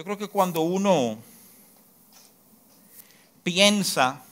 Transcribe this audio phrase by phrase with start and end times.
[0.00, 1.18] Yo creo que cuando uno
[3.42, 4.24] piensa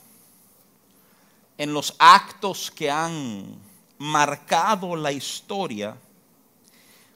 [1.58, 3.54] en los actos que han
[3.98, 5.94] marcado la historia,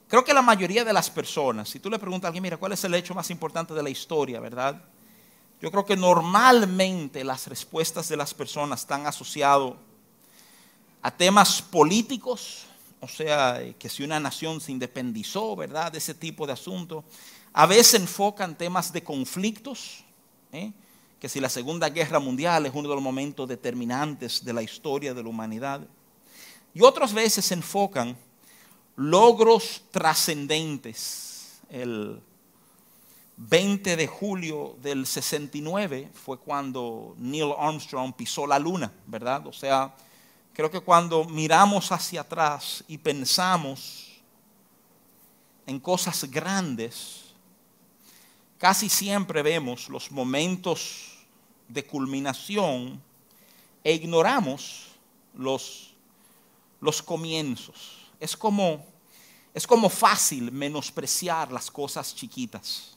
[0.07, 2.73] creo que la mayoría de las personas, si tú le preguntas a alguien, mira, ¿cuál
[2.73, 4.79] es el hecho más importante de la historia, verdad?
[5.59, 9.73] Yo creo que normalmente las respuestas de las personas están asociadas
[11.01, 12.67] a temas políticos,
[12.99, 15.95] o sea, que si una nación se independizó, ¿verdad?
[15.95, 17.03] Ese tipo de asuntos.
[17.53, 20.03] A veces enfocan temas de conflictos,
[20.51, 20.71] ¿eh?
[21.19, 25.13] que si la Segunda Guerra Mundial es uno de los momentos determinantes de la historia
[25.13, 25.81] de la humanidad.
[26.73, 28.17] Y otras veces enfocan
[28.95, 31.59] logros trascendentes.
[31.69, 32.19] El
[33.37, 39.45] 20 de julio del 69 fue cuando Neil Armstrong pisó la luna, ¿verdad?
[39.45, 39.93] O sea,
[40.53, 44.21] creo que cuando miramos hacia atrás y pensamos
[45.65, 47.22] en cosas grandes,
[48.63, 51.17] casi siempre vemos los momentos
[51.67, 53.03] de culminación
[53.83, 54.87] e ignoramos
[55.33, 55.93] los,
[56.79, 58.07] los comienzos.
[58.21, 58.85] Es como,
[59.53, 62.95] es como fácil menospreciar las cosas chiquitas.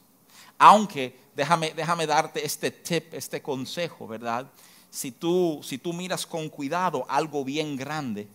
[0.56, 4.48] Aunque, déjame, déjame darte este tip, este consejo, ¿verdad?
[4.88, 8.28] Si tú, si tú miras con cuidado algo bien grande,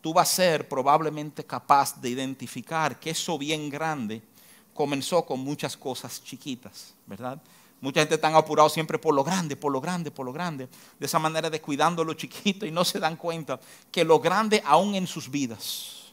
[0.00, 4.22] tú vas a ser probablemente capaz de identificar que eso bien grande
[4.76, 7.42] comenzó con muchas cosas chiquitas, ¿verdad?
[7.80, 10.68] Mucha gente está apurado siempre por lo grande, por lo grande, por lo grande.
[10.98, 13.60] De esa manera descuidando lo chiquito y no se dan cuenta
[13.90, 16.12] que lo grande aún en sus vidas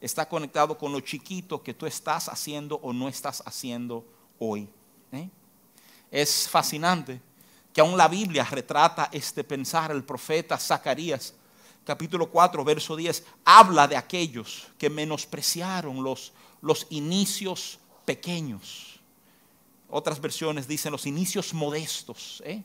[0.00, 4.04] está conectado con lo chiquito que tú estás haciendo o no estás haciendo
[4.38, 4.68] hoy.
[5.12, 5.28] ¿eh?
[6.10, 7.20] Es fascinante
[7.72, 9.90] que aún la Biblia retrata este pensar.
[9.90, 11.34] El profeta Zacarías,
[11.84, 18.96] capítulo 4, verso 10, habla de aquellos que menospreciaron los, los inicios pequeños
[19.88, 22.42] otras versiones dicen los inicios modestos.
[22.44, 22.62] ¿eh?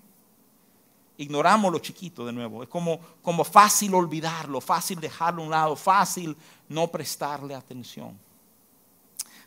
[1.17, 2.63] Ignoramos lo chiquito de nuevo.
[2.63, 6.35] Es como, como fácil olvidarlo, fácil dejarlo a un lado, fácil
[6.67, 8.17] no prestarle atención.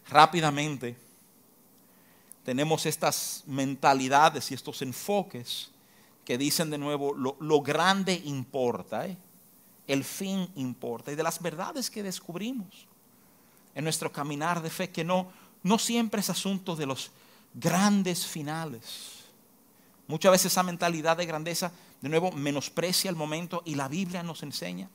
[0.08, 0.96] Rápidamente
[2.44, 5.70] tenemos estas mentalidades y estos enfoques
[6.24, 9.16] que dicen de nuevo, lo, grande importa, ¿eh?
[9.86, 11.10] el fin importa.
[11.10, 12.86] Y de las verdades que descubrimos
[13.74, 17.10] en nuestro caminar de fe, que no, no siempre es asunto de los
[17.54, 19.24] grandes finales.
[20.06, 24.42] Muchas veces esa mentalidad de grandeza, de nuevo, menosprecia el momento y la Biblia nos
[24.42, 24.90] enseña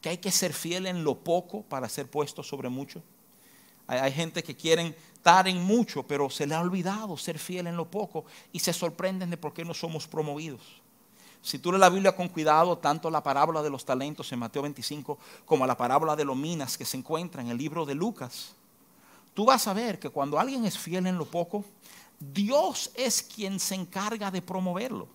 [0.00, 3.02] que hay que ser fiel en lo poco para ser puesto sobre mucho.
[3.86, 7.76] Hay, gente que quieren estar en mucho, pero se le ha olvidado ser fiel en
[7.76, 10.82] lo poco y se sorprenden de por qué no somos promovidos.
[11.44, 14.62] Si tú lees la Biblia con cuidado, tanto la parábola de los talentos en Mateo
[14.62, 18.54] 25 como la parábola de los minas que se encuentra en el libro de Lucas,
[19.34, 21.62] tú vas a ver que cuando alguien es fiel en lo poco,
[22.18, 25.06] Dios es quien se encarga de promoverlo.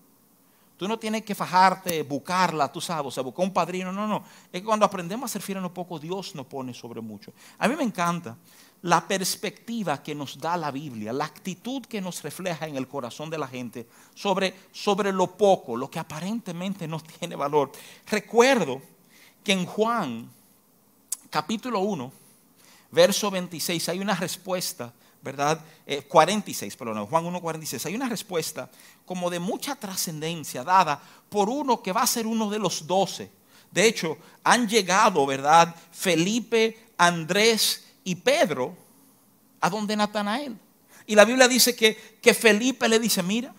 [0.80, 3.92] Tú no tienes que fajarte, buscarla, tú sabes, o sea, buscar un padrino.
[3.92, 4.24] No, no.
[4.50, 7.34] Es que cuando aprendemos a ser fieles en lo poco, Dios nos pone sobre mucho.
[7.58, 8.34] A mí me encanta
[8.80, 13.28] la perspectiva que nos da la Biblia, la actitud que nos refleja en el corazón
[13.28, 17.72] de la gente sobre, sobre lo poco, lo que aparentemente no tiene valor.
[18.06, 18.80] Recuerdo
[19.44, 20.30] que en Juan,
[21.28, 22.10] capítulo 1,
[22.90, 25.60] verso 26, hay una respuesta ¿verdad?
[26.08, 27.86] 46, eh, perdón, Juan 1.46.
[27.86, 28.70] Hay una respuesta
[29.04, 33.30] como de mucha trascendencia dada por uno que va a ser uno de los doce.
[33.70, 35.74] De hecho, han llegado, ¿verdad?
[35.92, 38.76] Felipe, Andrés y Pedro
[39.60, 40.56] a donde Natanael.
[41.06, 43.54] Y la Biblia dice que, que Felipe le dice, mira,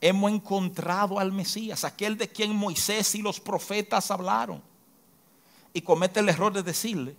[0.00, 4.62] hemos encontrado al Mesías, aquel de quien Moisés y los profetas hablaron.
[5.72, 7.14] Y comete el error de decirle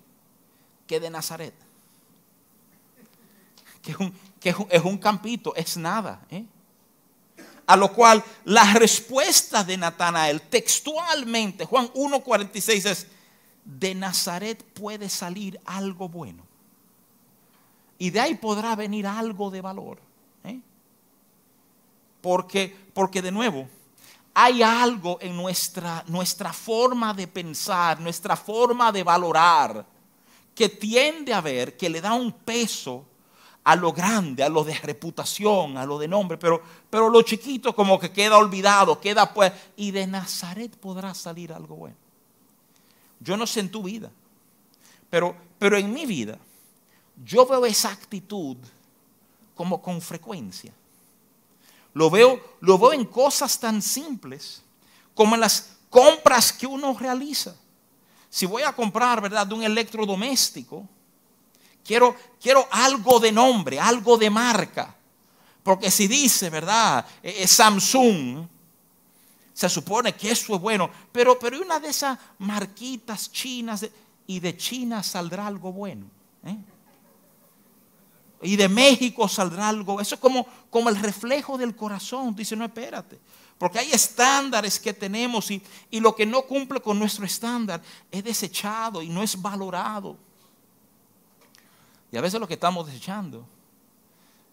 [0.87, 1.53] que de Nazaret
[3.81, 3.95] que
[4.71, 6.21] es un, campito, es nada.
[6.29, 6.45] ¿eh?
[7.65, 13.07] A lo cual la respuesta de Natanael textualmente, Juan 1.46 es,
[13.63, 16.43] de Nazaret puede salir algo bueno.
[17.97, 19.99] Y de ahí podrá venir algo de valor.
[20.43, 20.59] ¿eh?
[22.21, 23.67] Porque, porque de nuevo,
[24.33, 29.85] hay algo en nuestra, nuestra forma de pensar, nuestra forma de valorar,
[30.55, 33.05] que tiende a ver, que le da un peso
[33.63, 37.75] a lo grande, a lo de reputación, a lo de nombre, pero, pero lo chiquito
[37.75, 41.95] como que queda olvidado, queda pues, y de Nazaret podrá salir algo bueno.
[43.19, 44.09] Yo no sé en tu vida,
[45.09, 46.39] pero, pero en mi vida,
[47.23, 48.57] yo veo esa actitud
[49.53, 50.73] como con frecuencia.
[51.93, 54.63] Lo veo, lo veo en cosas tan simples
[55.13, 57.55] como en las compras que uno realiza.
[58.29, 60.87] Si voy a comprar, ¿verdad?, de un electrodoméstico,
[61.85, 64.95] quiero, quiero algo de nombre, algo de marca.
[65.63, 67.05] Porque si dice, ¿verdad?
[67.21, 68.47] Es Samsung,
[69.53, 73.85] se supone que eso es bueno, pero, pero una de esas marquitas chinas,
[74.27, 76.05] y de China saldrá algo bueno.
[76.45, 76.57] ¿eh?
[78.43, 79.99] Y de México saldrá algo.
[79.99, 82.33] Eso es como, como el reflejo del corazón.
[82.35, 83.19] Dice, no, espérate.
[83.57, 85.61] Porque hay estándares que tenemos y,
[85.91, 90.17] y lo que no cumple con nuestro estándar es desechado y no es valorado.
[92.11, 93.45] Y a veces lo que estamos desechando,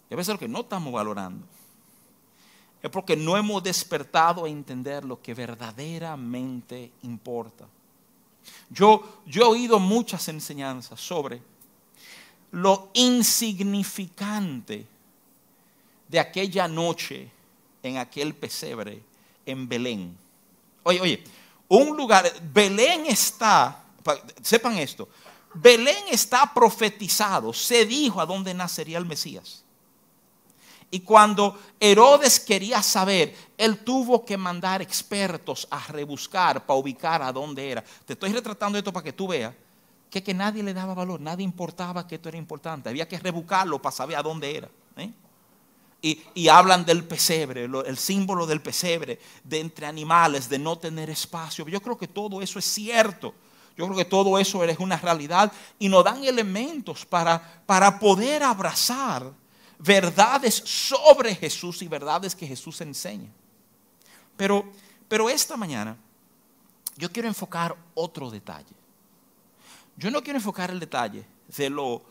[0.08, 1.44] y a veces lo que no estamos valorando,
[2.82, 7.66] es porque no hemos despertado a entender lo que verdaderamente importa.
[8.70, 11.42] Yo, yo he oído muchas enseñanzas sobre
[12.52, 14.86] lo insignificante
[16.08, 17.30] de aquella noche
[17.82, 19.02] en aquel pesebre
[19.44, 20.16] en Belén.
[20.84, 21.24] Oye, oye,
[21.68, 23.84] un lugar, Belén está,
[24.42, 25.08] sepan esto,
[25.60, 29.64] Belén está profetizado, se dijo a dónde nacería el Mesías.
[30.90, 37.32] Y cuando Herodes quería saber, él tuvo que mandar expertos a rebuscar para ubicar a
[37.32, 37.84] dónde era.
[38.06, 39.52] Te estoy retratando esto para que tú veas
[40.08, 42.88] que, que nadie le daba valor, nadie importaba que esto era importante.
[42.88, 44.70] Había que rebuscarlo para saber a dónde era.
[44.96, 45.12] ¿eh?
[46.00, 51.10] Y, y, hablan del pesebre, el símbolo del pesebre, de entre animales, de no tener
[51.10, 51.66] espacio.
[51.68, 53.34] Yo creo que todo eso es cierto.
[53.78, 58.42] Yo creo que todo eso es una realidad y nos dan elementos para, para poder
[58.42, 59.32] abrazar
[59.78, 63.30] verdades sobre Jesús y verdades que Jesús enseña.
[64.36, 64.64] Pero,
[65.06, 65.96] pero esta mañana
[66.96, 68.74] yo quiero enfocar otro detalle.
[69.96, 71.24] Yo no quiero enfocar el detalle
[71.56, 72.02] de lo,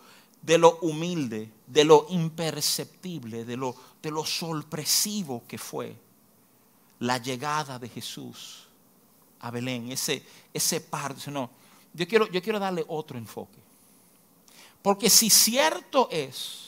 [0.42, 5.98] de lo humilde, de lo imperceptible, de lo, de lo sorpresivo que fue
[7.00, 8.67] la llegada de Jesús
[9.40, 10.24] a Belén, ese,
[10.54, 10.86] ese.
[11.32, 11.50] No,
[11.94, 13.60] yo quiero, yo quiero darle otro enfoque.
[14.82, 16.68] Porque si cierto es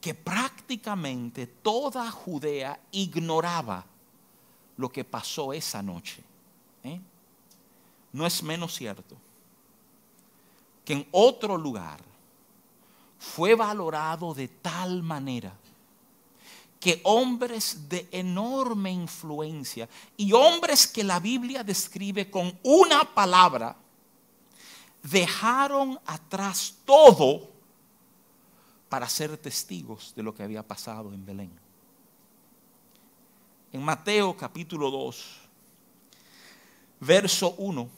[0.00, 3.84] que prácticamente toda Judea ignoraba
[4.76, 6.22] lo que pasó esa noche.
[6.82, 7.00] ¿eh?
[8.12, 9.16] No es menos cierto
[10.84, 12.00] que en otro lugar
[13.18, 15.52] fue valorado de tal manera
[16.84, 19.88] que hombres de enorme influencia
[20.18, 23.74] y hombres que la Biblia describe con una palabra,
[25.02, 27.48] dejaron atrás todo
[28.90, 31.58] para ser testigos de lo que había pasado en Belén.
[33.72, 35.24] En Mateo capítulo 2,
[37.00, 37.88] verso 1,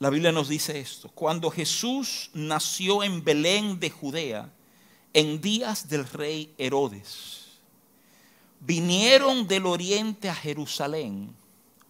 [0.00, 1.08] la Biblia nos dice esto.
[1.10, 4.52] Cuando Jesús nació en Belén de Judea,
[5.12, 7.58] en días del rey Herodes,
[8.60, 11.34] vinieron del oriente a Jerusalén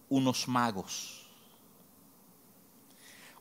[0.09, 1.23] unos magos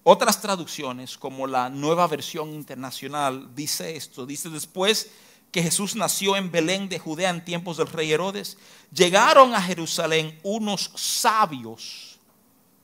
[0.04, 4.26] otras traducciones, como la nueva versión internacional, dice esto.
[4.26, 5.10] Dice después
[5.52, 8.58] que Jesús nació en Belén de Judea en tiempos del rey Herodes,
[8.92, 12.18] llegaron a Jerusalén unos sabios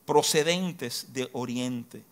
[0.07, 2.05] procedentes de Oriente.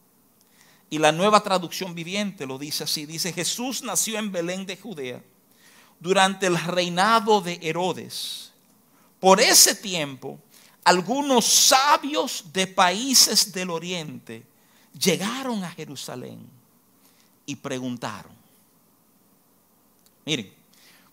[0.89, 3.07] Y la nueva traducción viviente lo dice así.
[3.07, 5.23] Dice, Jesús nació en Belén de Judea
[5.99, 8.53] durante el reinado de Herodes.
[9.19, 10.39] Por ese tiempo,
[10.85, 14.47] algunos sabios de países del Oriente
[14.99, 16.49] llegaron a Jerusalén
[17.45, 18.33] y preguntaron.
[20.25, 20.53] Miren,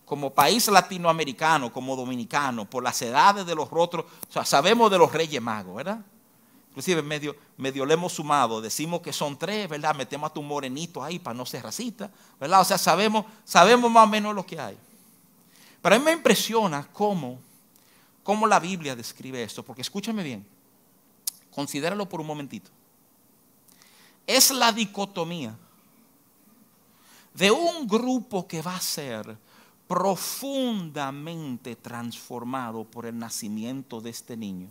[0.04, 4.04] como país latinoamericano, como dominicano, por las edades de los rostros,
[4.44, 6.04] sabemos de los reyes magos, ¿verdad?
[6.74, 9.94] Inclusive medio, medio le hemos sumado, decimos que son tres, ¿verdad?
[9.94, 12.60] Metemos a tu morenito ahí para no ser racista, ¿verdad?
[12.60, 14.76] O sea, sabemos, sabemos más o menos lo que hay.
[15.80, 17.38] Pero a mí me impresiona cómo,
[18.24, 20.44] cómo la Biblia describe esto, porque escúchame bien,
[21.52, 22.70] considéralo por un momentito
[24.26, 25.56] es la dicotomía
[27.34, 29.36] de un grupo que va a ser
[29.86, 34.68] profundamente transformado por el nacimiento de este niño,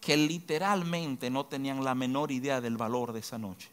[0.00, 3.68] que literalmente no tenían la menor idea del valor de esa noche.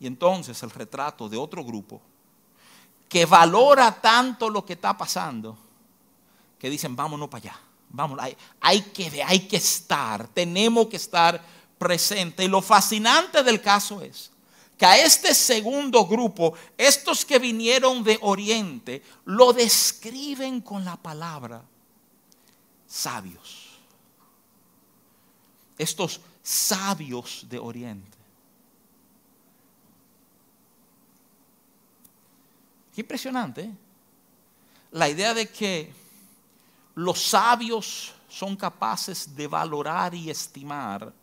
[0.00, 2.00] Y entonces el retrato de otro grupo
[3.08, 5.58] que valora tanto lo que está pasando,
[6.58, 11.42] que dicen, vámonos para allá, vámonos, hay, hay que, hay que estar, tenemos que estar
[11.76, 12.44] presente.
[12.44, 14.30] Y lo fascinante del caso es
[14.78, 21.62] que a este segundo grupo, estos que vinieron de Oriente, lo describen con la palabra
[22.86, 23.59] sabios.
[25.80, 28.18] Estos sabios de Oriente.
[32.94, 33.62] Qué impresionante.
[33.62, 33.74] ¿eh?
[34.90, 35.90] La idea de que
[36.96, 41.14] los sabios son capaces de valorar y estimar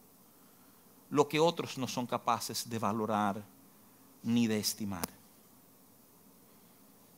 [1.11, 3.39] lo que otros no son capaces de valorar
[4.23, 5.07] ni de estimar.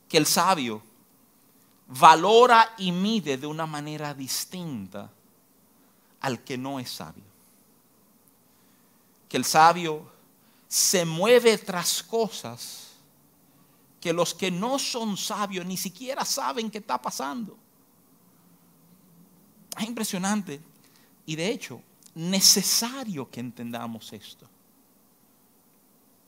[0.09, 0.81] Que el sabio
[1.87, 5.09] valora y mide de una manera distinta
[6.19, 7.28] al que no es sabio.
[9.29, 10.11] Que el sabio
[10.67, 12.89] se mueve tras cosas
[14.01, 17.57] que los que no son sabios ni siquiera saben qué está pasando.
[19.77, 20.61] Es impresionante
[21.25, 21.81] y de hecho
[22.15, 24.49] necesario que entendamos esto.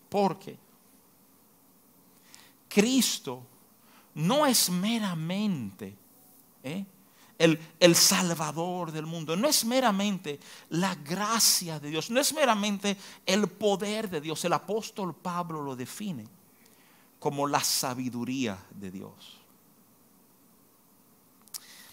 [0.10, 0.58] Porque
[2.68, 3.46] Cristo
[4.14, 5.96] no es meramente
[6.64, 6.86] ¿eh?
[7.44, 12.98] El, el, Salvador del mundo, no es meramente la gracia de Dios, no es meramente
[13.26, 14.46] el poder de Dios.
[14.46, 16.28] El apóstol Pablo lo define
[17.20, 19.38] como la sabiduría de Dios.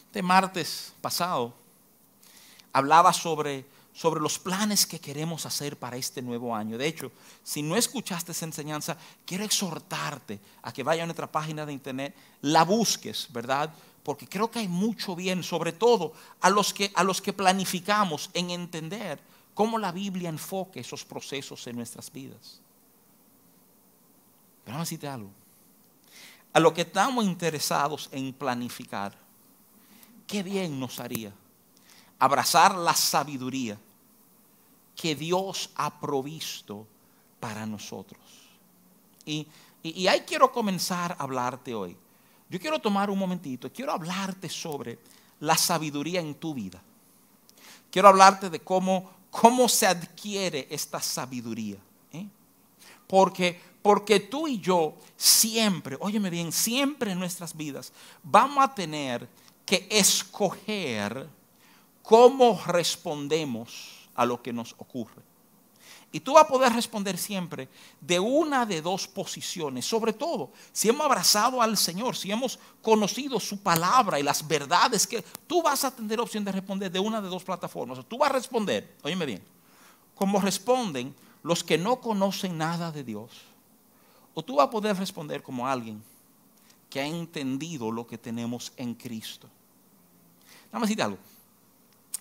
[0.07, 1.55] Este martes pasado
[2.73, 3.67] hablaba sobre
[3.99, 6.79] sobre los planes que queremos hacer para este nuevo año.
[6.79, 7.11] De hecho,
[7.43, 12.15] si no escuchaste esa enseñanza, quiero exhortarte a que vaya a nuestra página de internet,
[12.43, 13.75] la busques, ¿verdad?
[14.05, 18.31] Porque creo que hay mucho bien, sobre todo a los que, a los que planificamos
[18.35, 19.19] en entender
[19.53, 22.61] cómo la Biblia enfoque esos procesos en nuestras vidas.
[24.63, 25.31] Pero vamos a decirte algo.
[26.53, 29.19] A lo que estamos interesados en planificar,
[30.29, 31.33] qué bien nos haría
[32.21, 33.77] abrazar la sabiduría
[34.99, 36.85] que Dios ha provisto
[37.39, 38.21] para nosotros.
[39.25, 39.47] Y,
[40.09, 41.97] ahí quiero comenzar a hablarte hoy.
[42.51, 44.99] Yo quiero tomar un momentito, quiero hablarte sobre
[45.39, 46.83] la sabiduría en tu vida.
[47.93, 51.79] Quiero hablarte de cómo, cómo se adquiere esta sabiduría.
[52.13, 52.27] ¿eh?
[53.07, 57.93] Porque, porque tú y yo siempre, óyeme bien, siempre en nuestras vidas
[58.25, 59.29] vamos a tener
[59.65, 61.29] que escoger
[62.03, 65.23] cómo respondemos a lo que nos ocurre.
[66.11, 67.69] Y tú vas a poder responder siempre
[68.01, 73.39] de una de dos posiciones, sobre todo si hemos abrazado al Señor, si hemos conocido
[73.39, 77.21] su palabra y las verdades que tú vas a tener opción de responder de una
[77.21, 78.05] de dos plataformas.
[78.09, 79.43] Tú vas a responder, óyeme bien,
[80.17, 83.31] como responden los que no conocen nada de Dios.
[84.35, 86.03] O tú vas a poder responder como alguien
[86.91, 89.49] que ha entendido lo que tenemos en Cristo.
[90.73, 91.19] Vamos a decir algo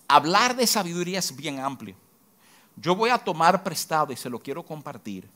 [0.08, 1.94] hablar de sabiduría es bien amplio.
[2.76, 5.28] Yo voy a tomar prestado y se lo quiero compartir.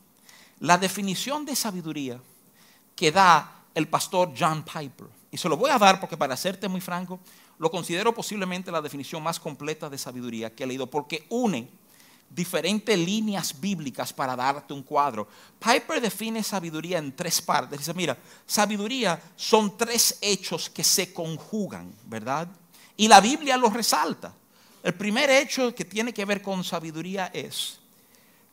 [0.61, 2.21] La definición de sabiduría
[2.97, 5.09] que da el pastor John Piper.
[5.31, 7.19] Y se lo voy a dar porque para serte muy franco,
[7.59, 11.69] lo considero posiblemente la definición más completa de sabiduría que he leído porque une
[12.29, 15.29] diferentes líneas bíblicas para darte un cuadro.
[15.59, 17.79] Piper define sabiduría en tres partes.
[17.79, 22.49] Dice, mira, sabiduría son tres hechos que se conjugan, ¿verdad?
[22.97, 24.35] Y la Biblia los resalta.
[24.83, 27.79] El primer hecho que tiene que ver con sabiduría es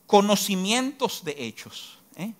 [0.06, 1.98] conocimientos de hechos.
[2.16, 2.32] ¿eh?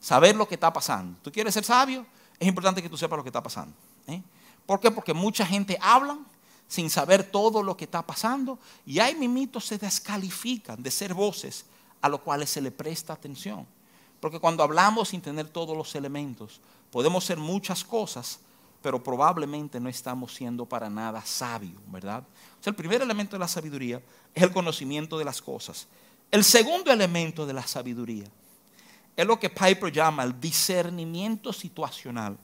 [0.00, 1.18] Saber lo que está pasando.
[1.22, 2.06] ¿Tú quieres ser sabio?
[2.38, 3.74] Es importante que tú sepas lo que está pasando.
[4.06, 4.22] ¿eh?
[4.66, 4.90] ¿Por qué?
[4.90, 6.18] Porque mucha gente habla
[6.66, 11.66] sin saber todo lo que está pasando y hay mimitos se descalifican de ser voces
[12.00, 13.66] a los cuales se le presta atención.
[14.20, 18.40] Porque cuando hablamos sin tener todos los elementos, podemos ser muchas cosas,
[18.84, 22.22] pero probablemente no estamos siendo para nada sabios, ¿verdad?
[22.60, 24.02] O sea, el primer elemento de la sabiduría
[24.34, 25.88] es el conocimiento de las cosas.
[26.30, 28.26] El segundo elemento de la sabiduría
[29.16, 32.36] es lo que Piper llama el discernimiento situacional.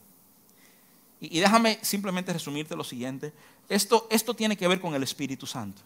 [1.21, 3.35] Y, déjame simplemente resumirte lo siguiente.
[3.69, 5.83] Esto, esto tiene que ver con el Espíritu Santo.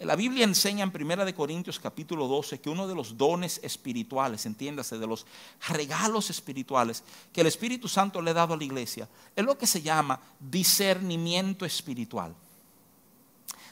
[0.00, 4.98] La Biblia enseña en 1 Corintios capítulo 12 que uno de los dones espirituales, entiéndase,
[4.98, 5.24] de los
[5.68, 9.66] regalos espirituales que el Espíritu Santo le ha dado a la iglesia, es lo que
[9.66, 12.34] se llama discernimiento espiritual.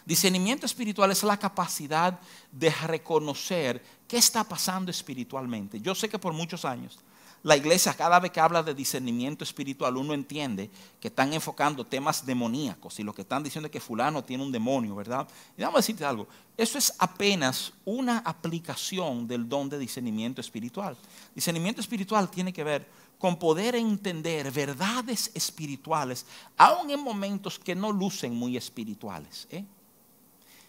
[0.04, 2.18] Discernimiento espiritual es la capacidad
[2.50, 5.80] de reconocer qué está pasando espiritualmente.
[5.80, 6.98] Yo sé que por muchos años
[7.42, 10.70] la iglesia cada vez que habla de discernimiento espiritual, uno entiende
[11.00, 14.52] que están enfocando temas demoníacos y lo que están diciendo es que fulano tiene un
[14.52, 15.26] demonio, ¿verdad?
[15.56, 20.96] Y vamos a decirte algo, eso es apenas una aplicación del don de discernimiento espiritual.
[21.34, 22.86] Discernimiento espiritual tiene que ver
[23.18, 29.46] con poder entender verdades espirituales, aun en momentos que no lucen muy espirituales.
[29.50, 29.64] ¿eh?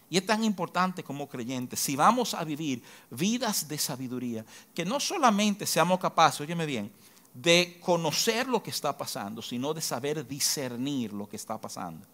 [0.09, 4.99] Y es tan importante como creyentes, si vamos a vivir vidas de sabiduría, que no
[4.99, 6.91] solamente seamos capaces, óyeme bien,
[7.33, 12.05] de conocer lo que está pasando, sino de saber discernir lo que está pasando.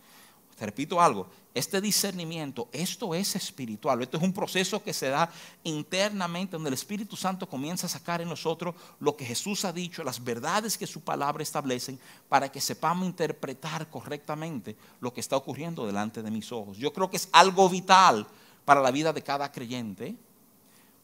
[0.60, 5.32] Te repito algo, este discernimiento, esto es espiritual, esto es un proceso que se da
[5.64, 10.04] internamente donde el Espíritu Santo comienza a sacar en nosotros lo que Jesús ha dicho,
[10.04, 11.98] las verdades que su palabra establecen,
[12.28, 16.78] para que sepamos interpretar correctamente lo que está ocurriendo delante de mis ojos.
[16.78, 18.28] Yo creo que es algo vital
[18.66, 20.14] para la vida de cada creyente.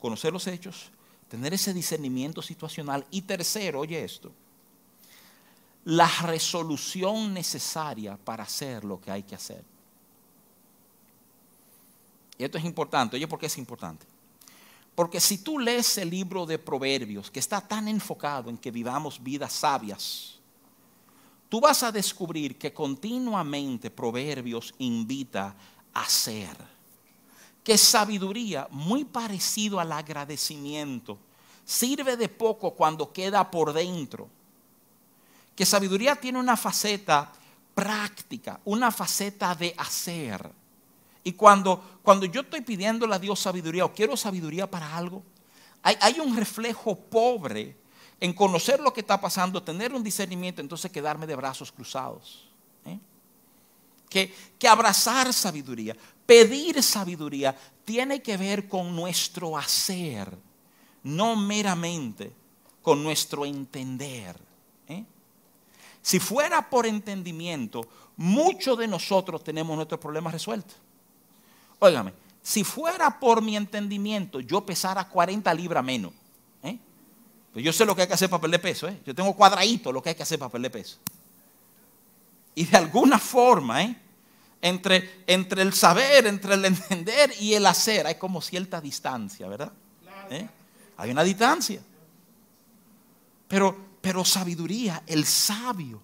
[0.02, 0.92] Conocer los hechos,
[1.30, 3.06] tener ese discernimiento situacional.
[3.10, 4.34] Y tercero, oye esto,
[5.86, 9.64] la resolución necesaria para hacer lo que hay que hacer.
[12.38, 13.16] Y esto es importante.
[13.16, 14.06] Oye, ¿por qué es importante?
[14.96, 19.22] Porque si tú lees el libro de Proverbios, que está tan enfocado en que vivamos
[19.22, 20.40] vidas sabias,
[21.50, 25.56] tú vas a descubrir que continuamente Proverbios invita
[25.94, 26.56] a hacer.
[27.64, 31.18] Que sabiduría, muy parecido al agradecimiento,
[31.64, 34.30] sirve de poco cuando queda por dentro.
[35.56, 37.32] Que sabiduría tiene una faceta
[37.74, 40.50] práctica, una faceta de hacer.
[41.24, 45.24] Y cuando, cuando yo estoy pidiéndole a Dios sabiduría o quiero sabiduría para algo,
[45.82, 47.76] hay, hay un reflejo pobre
[48.20, 52.48] en conocer lo que está pasando, tener un discernimiento, entonces quedarme de brazos cruzados.
[52.86, 53.00] ¿eh?
[54.10, 55.96] Que, que abrazar sabiduría,
[56.26, 60.36] pedir sabiduría, tiene que ver con nuestro hacer,
[61.04, 62.32] no meramente
[62.82, 64.45] con nuestro entender.
[66.06, 67.82] Si fuera por entendimiento,
[68.16, 70.76] muchos de nosotros tenemos nuestros problemas resueltos.
[71.80, 76.14] Óigame, si fuera por mi entendimiento, yo pesara 40 libras menos.
[76.62, 76.78] ¿eh?
[77.52, 78.88] Pues yo sé lo que hay que hacer para perder peso.
[78.88, 79.02] ¿eh?
[79.04, 81.00] Yo tengo cuadradito lo que hay que hacer para perder peso.
[82.54, 84.00] Y de alguna forma, ¿eh?
[84.62, 89.72] entre, entre el saber, entre el entender y el hacer, hay como cierta distancia, ¿verdad?
[90.30, 90.48] ¿Eh?
[90.98, 91.82] Hay una distancia.
[93.48, 96.00] Pero, pero sabiduría, el sabio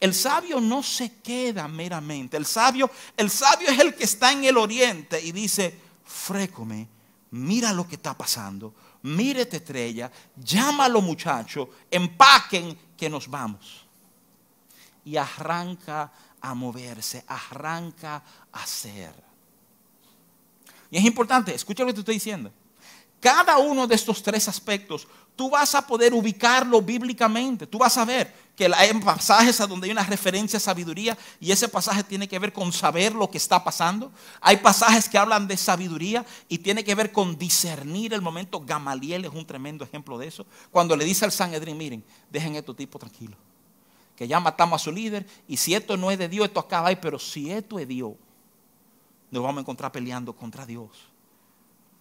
[0.00, 2.36] el sabio no se queda meramente.
[2.36, 6.88] El sabio, el sabio es el que está en el oriente y dice, frécome,
[7.30, 13.86] mira lo que está pasando, mírete estrella, llámalo muchacho, empaquen que nos vamos.
[15.04, 19.14] Y arranca a moverse, arranca a hacer.
[20.90, 22.50] Y es importante, escucha lo que te estoy diciendo.
[23.20, 25.06] Cada uno de estos tres aspectos,
[25.42, 27.66] tú vas a poder ubicarlo bíblicamente.
[27.66, 31.50] Tú vas a ver que hay pasajes a donde hay una referencia a sabiduría y
[31.50, 34.12] ese pasaje tiene que ver con saber lo que está pasando.
[34.40, 38.60] Hay pasajes que hablan de sabiduría y tiene que ver con discernir el momento.
[38.60, 40.46] Gamaliel es un tremendo ejemplo de eso.
[40.70, 43.36] Cuando le dice al Sanedrín, miren, dejen a estos tipos tranquilos.
[44.14, 46.86] Que ya matamos a su líder y si esto no es de Dios, esto acaba
[46.86, 46.98] ahí.
[47.02, 48.12] Pero si esto es Dios,
[49.32, 51.11] nos vamos a encontrar peleando contra Dios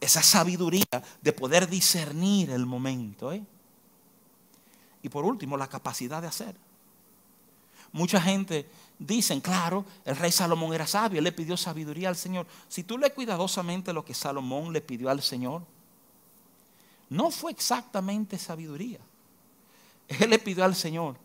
[0.01, 0.83] esa sabiduría
[1.21, 3.31] de poder discernir el momento.
[3.31, 3.43] ¿eh?
[5.03, 6.55] Y por último, la capacidad de hacer.
[7.93, 12.47] Mucha gente dicen, claro, el rey Salomón era sabio, él le pidió sabiduría al Señor.
[12.67, 15.63] Si tú lees cuidadosamente lo que Salomón le pidió al Señor,
[17.09, 18.99] no fue exactamente sabiduría.
[20.07, 21.17] Él le pidió al Señor,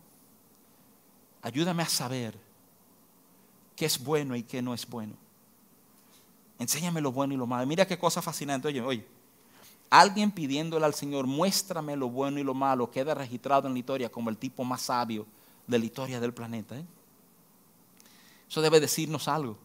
[1.42, 2.38] ayúdame a saber
[3.74, 5.14] qué es bueno y qué no es bueno.
[6.58, 7.66] Enséñame lo bueno y lo malo.
[7.66, 8.68] Mira qué cosa fascinante.
[8.68, 9.06] Oye, oye.
[9.90, 14.10] Alguien pidiéndole al Señor, muéstrame lo bueno y lo malo, queda registrado en la historia
[14.10, 15.26] como el tipo más sabio
[15.66, 16.76] de la historia del planeta.
[16.76, 16.84] ¿eh?
[18.48, 19.56] Eso debe decirnos algo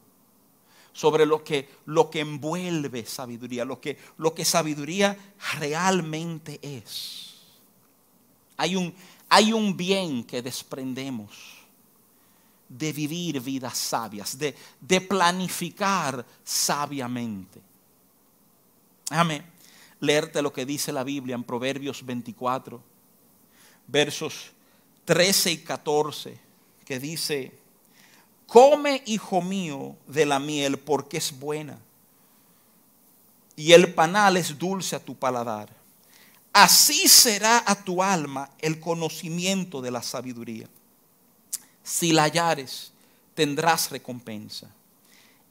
[0.93, 5.17] sobre lo que, lo que envuelve sabiduría, lo que, lo que sabiduría
[5.58, 7.36] realmente es.
[8.58, 8.93] Hay un,
[9.30, 11.61] hay un bien que desprendemos
[12.77, 17.62] de vivir vidas sabias, de, de planificar sabiamente.
[19.10, 19.43] Déjame
[19.99, 22.81] leerte lo que dice la Biblia en Proverbios 24,
[23.88, 24.51] versos
[25.03, 26.39] 13 y 14,
[26.86, 27.51] que dice,
[28.47, 31.77] come, hijo mío, de la miel porque es buena,
[33.57, 35.69] y el panal es dulce a tu paladar.
[36.53, 40.69] Así será a tu alma el conocimiento de la sabiduría
[41.83, 42.91] si la hallares,
[43.33, 44.69] tendrás recompensa.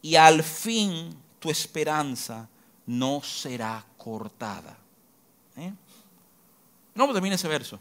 [0.03, 2.49] Y al fin tu esperanza
[2.87, 4.77] no será cortada.
[5.57, 5.73] ¿Eh?
[6.95, 7.79] No termina ese verso.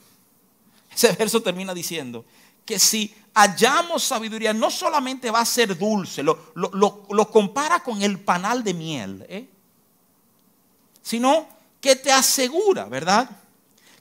[0.92, 2.26] Ese verso termina diciendo
[2.66, 8.20] que si hallamos sabiduría, no solamente va a ser dulce, lo, lo, compara con el
[8.20, 9.50] panal de miel, ¿eh?
[11.02, 11.48] sino
[11.82, 13.28] que te asegura, ¿verdad?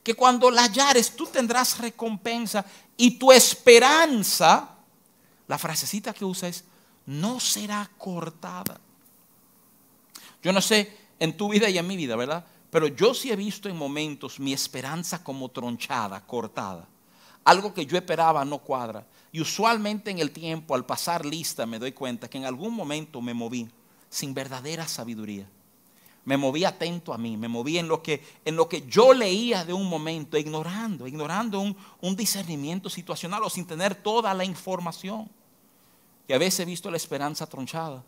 [0.02, 2.64] Que cuando la hallares tú tendrás recompensa
[2.98, 4.76] y tu esperanza,
[5.46, 6.64] la frasecita que usa es,
[7.06, 8.78] no será cortada.
[10.42, 12.44] Yo no sé en tu vida y en mi vida, ¿verdad?
[12.70, 16.86] Pero yo sí he visto en momentos mi esperanza como tronchada, cortada.
[17.44, 19.06] Algo que yo esperaba no cuadra.
[19.32, 23.22] Y usualmente en el tiempo, al pasar lista, me doy cuenta que en algún momento
[23.22, 23.68] me moví
[24.10, 25.48] sin verdadera sabiduría
[26.28, 29.64] me moví atento a mí, me moví en lo que, en lo que yo leía
[29.64, 35.30] de un momento, ignorando, ignorando un, un discernimiento situacional o sin tener toda la información.
[36.28, 38.04] Y a veces he visto la esperanza tronchada.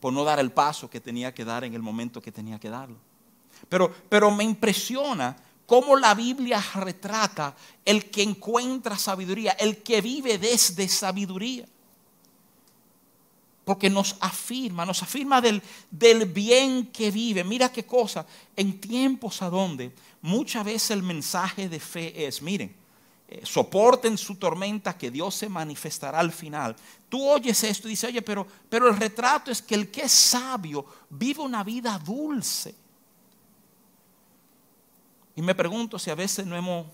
[0.00, 2.70] por no dar el paso que tenía que dar en el momento que tenía que
[2.70, 2.96] darlo.
[3.68, 10.38] Pero, pero me impresiona cómo la Biblia retrata el que encuentra sabiduría, el que vive
[10.38, 11.66] desde sabiduría.
[13.66, 17.42] Porque nos afirma, nos afirma del, del bien que vive.
[17.42, 18.24] Mira qué cosa,
[18.54, 22.72] en tiempos a donde muchas veces el mensaje de fe es, miren,
[23.28, 26.76] eh, soporten su tormenta que Dios se manifestará al final.
[27.08, 30.12] Tú oyes esto y dices, oye, pero, pero el retrato es que el que es
[30.12, 32.72] sabio vive una vida dulce.
[35.34, 36.86] Y me pregunto si a veces no hemos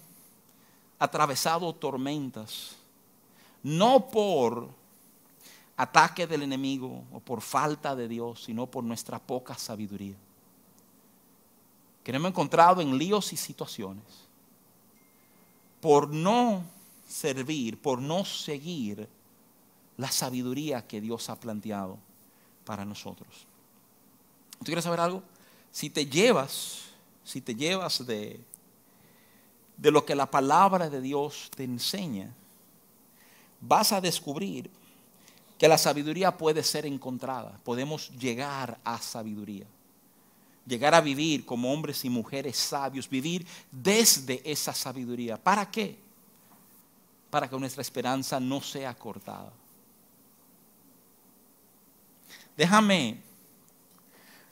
[0.98, 2.76] atravesado tormentas,
[3.62, 4.81] no por
[5.82, 10.16] ataque del enemigo o por falta de Dios, sino por nuestra poca sabiduría.
[12.02, 14.04] Que nos hemos encontrado en líos y situaciones
[15.80, 16.64] por no
[17.08, 19.08] servir, por no seguir
[19.96, 21.98] la sabiduría que Dios ha planteado
[22.64, 23.46] para nosotros.
[24.58, 25.22] ¿Tú quieres saber algo?
[25.70, 26.92] Si te llevas
[27.24, 28.40] si te llevas de,
[29.76, 32.34] de lo que la palabra de Dios te enseña,
[33.60, 34.70] vas a descubrir
[35.62, 37.57] que la sabiduría puede ser encontrada.
[37.62, 39.64] Podemos llegar a sabiduría.
[40.66, 45.37] Llegar a vivir como hombres y mujeres sabios, vivir desde esa sabiduría.
[45.37, 45.96] ¿Para qué?
[47.31, 49.53] Para que nuestra esperanza no sea cortada.
[52.57, 53.18] Déjame,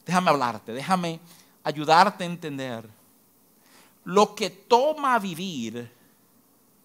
[0.07, 1.18] déjame hablarte, déjame
[1.64, 2.88] ayudarte a entender
[4.05, 5.90] lo que toma vivir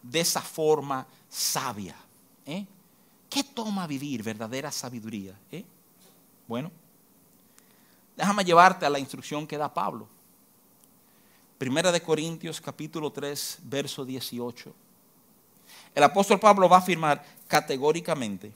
[0.02, 1.96] de esa forma sabia.
[2.48, 2.66] ¿eh?
[3.36, 5.38] ¿Qué toma vivir verdadera sabiduría?
[5.52, 5.66] ¿eh?
[6.48, 6.72] Bueno,
[8.16, 10.08] déjame llevarte a la instrucción que da Pablo.
[11.58, 14.74] Primera de Corintios capítulo 3, verso 18.
[15.94, 18.54] El apóstol Pablo va a afirmar categóricamente,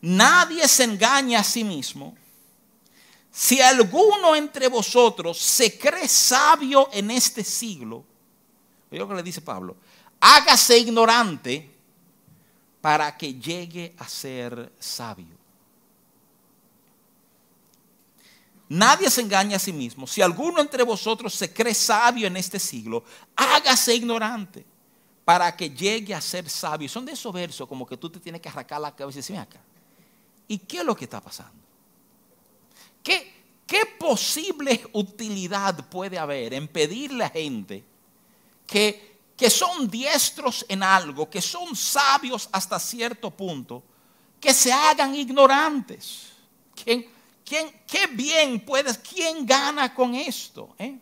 [0.00, 2.16] nadie se engaña a sí mismo
[3.30, 8.06] si alguno entre vosotros se cree sabio en este siglo,
[8.90, 9.76] oye lo que le dice Pablo,
[10.18, 11.77] hágase ignorante
[12.80, 15.36] para que llegue a ser sabio.
[18.68, 20.06] Nadie se engaña a sí mismo.
[20.06, 23.02] Si alguno entre vosotros se cree sabio en este siglo,
[23.34, 24.64] hágase ignorante
[25.24, 26.88] para que llegue a ser sabio.
[26.88, 29.36] Son de esos versos como que tú te tienes que arrancar la cabeza y decir,
[29.38, 29.60] acá,
[30.46, 31.68] ¿y qué es lo que está pasando?
[33.02, 33.36] ¿Qué,
[33.98, 37.84] posible utilidad puede haber en pedirle a gente
[38.66, 39.07] que,
[39.38, 43.84] que son diestros en algo, que son sabios hasta cierto punto,
[44.40, 46.32] que se hagan ignorantes?
[46.74, 47.06] ¿Quién,
[47.44, 50.74] quién, ¿Qué bien puedes, quién gana con esto?
[50.76, 50.98] Eh?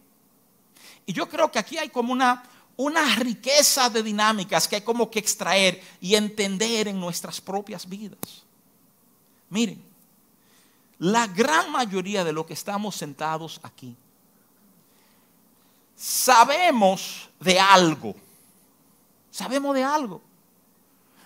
[1.06, 2.44] Y yo creo que aquí hay como una,
[2.76, 8.44] una riqueza de dinámicas que hay como que extraer y entender en nuestras propias vidas.
[9.48, 9.82] Miren,
[10.98, 13.96] la gran mayoría de los que estamos sentados aquí
[15.96, 18.14] sabemos de algo.
[19.36, 20.22] Sabemos de algo.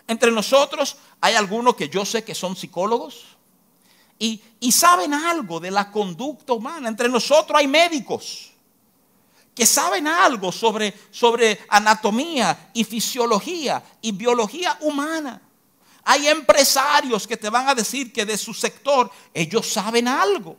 [0.08, 3.36] Entre nosotros hay algunos que yo sé que son psicólogos
[4.18, 4.42] y,
[4.72, 6.88] saben algo de la conducta humana.
[6.88, 8.50] Entre nosotros hay médicos
[9.54, 10.92] que saben algo sobre,
[11.68, 15.40] anatomía y fisiología y biología humana.
[16.02, 20.56] Hay empresarios que te van a decir que de su sector ellos saben algo.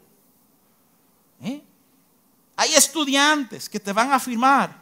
[1.43, 1.61] ¿Eh?
[2.55, 4.80] Hay estudiantes que te van a afirmar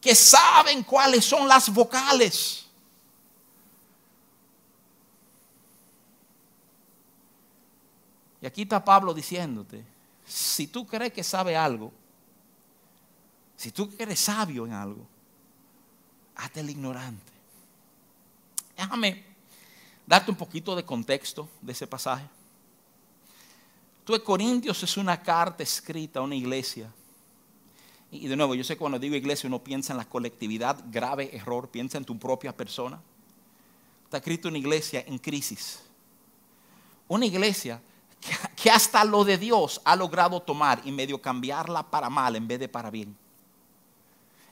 [0.00, 2.66] que saben cuáles son las vocales.
[8.40, 9.84] Y aquí está Pablo diciéndote,
[10.26, 11.92] si tú crees que sabe algo,
[13.56, 15.06] si tú eres sabio en algo,
[16.36, 17.32] hazte el ignorante.
[18.76, 19.24] Déjame
[20.06, 22.28] darte un poquito de contexto de ese pasaje.
[24.04, 26.92] Tú Corintios es una carta escrita a una iglesia.
[28.10, 31.34] Y de nuevo, yo sé que cuando digo iglesia uno piensa en la colectividad, grave
[31.36, 33.00] error, piensa en tu propia persona.
[34.04, 35.80] Está escrito una iglesia en crisis.
[37.08, 37.80] Una iglesia
[38.56, 42.60] que, hasta lo de Dios ha logrado tomar y medio cambiarla para mal en vez
[42.60, 43.16] de para bien.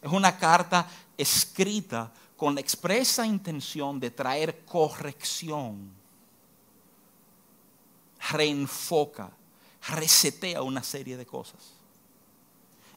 [0.02, 5.90] Es una carta escrita con la expresa intención de traer corrección,
[8.30, 9.30] reenfoca,
[9.88, 11.74] resetea una serie de cosas.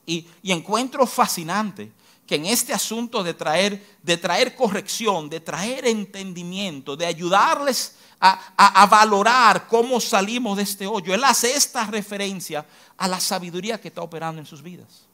[0.07, 1.91] Y, encuentro fascinante
[2.25, 8.53] que en este asunto de traer, de traer corrección, de traer entendimiento, de ayudarles a,
[8.57, 12.65] a, valorar cómo salimos de este hoyo, él hace esta referencia
[12.97, 15.07] a la sabiduría que está operando en sus vidas.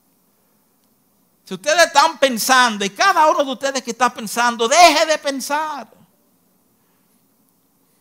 [1.44, 5.92] Si ustedes están pensando, y cada uno de ustedes que está pensando, deje de pensar.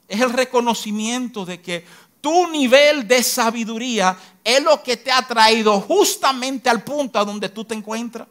[0.06, 1.86] Es el reconocimiento de que
[2.22, 7.50] Tu nivel de sabiduría es lo que te ha traído justamente al punto a donde
[7.50, 8.28] tú te encuentras.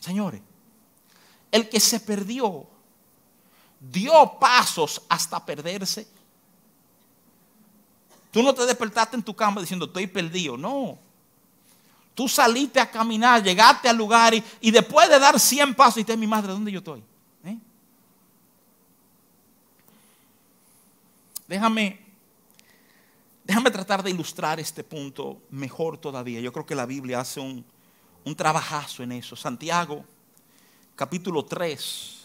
[0.00, 0.40] Señores,
[1.52, 2.66] el que se perdió
[3.78, 6.08] dio pasos hasta perderse.
[8.30, 10.98] Tú no te despertaste en tu cama diciendo estoy perdido, no.
[12.14, 16.16] Tú saliste a caminar, llegaste al lugar y, después de dar 100 pasos, y te
[16.16, 17.02] mi madre, ¿dónde yo estoy?
[17.44, 17.56] ¿Eh?
[21.52, 22.00] Déjame,
[23.44, 26.40] déjame tratar de ilustrar este punto mejor todavía.
[26.40, 27.62] Yo creo que la Biblia hace un,
[28.24, 29.36] un trabajazo en eso.
[29.36, 30.02] Santiago,
[30.96, 32.22] capítulo 3,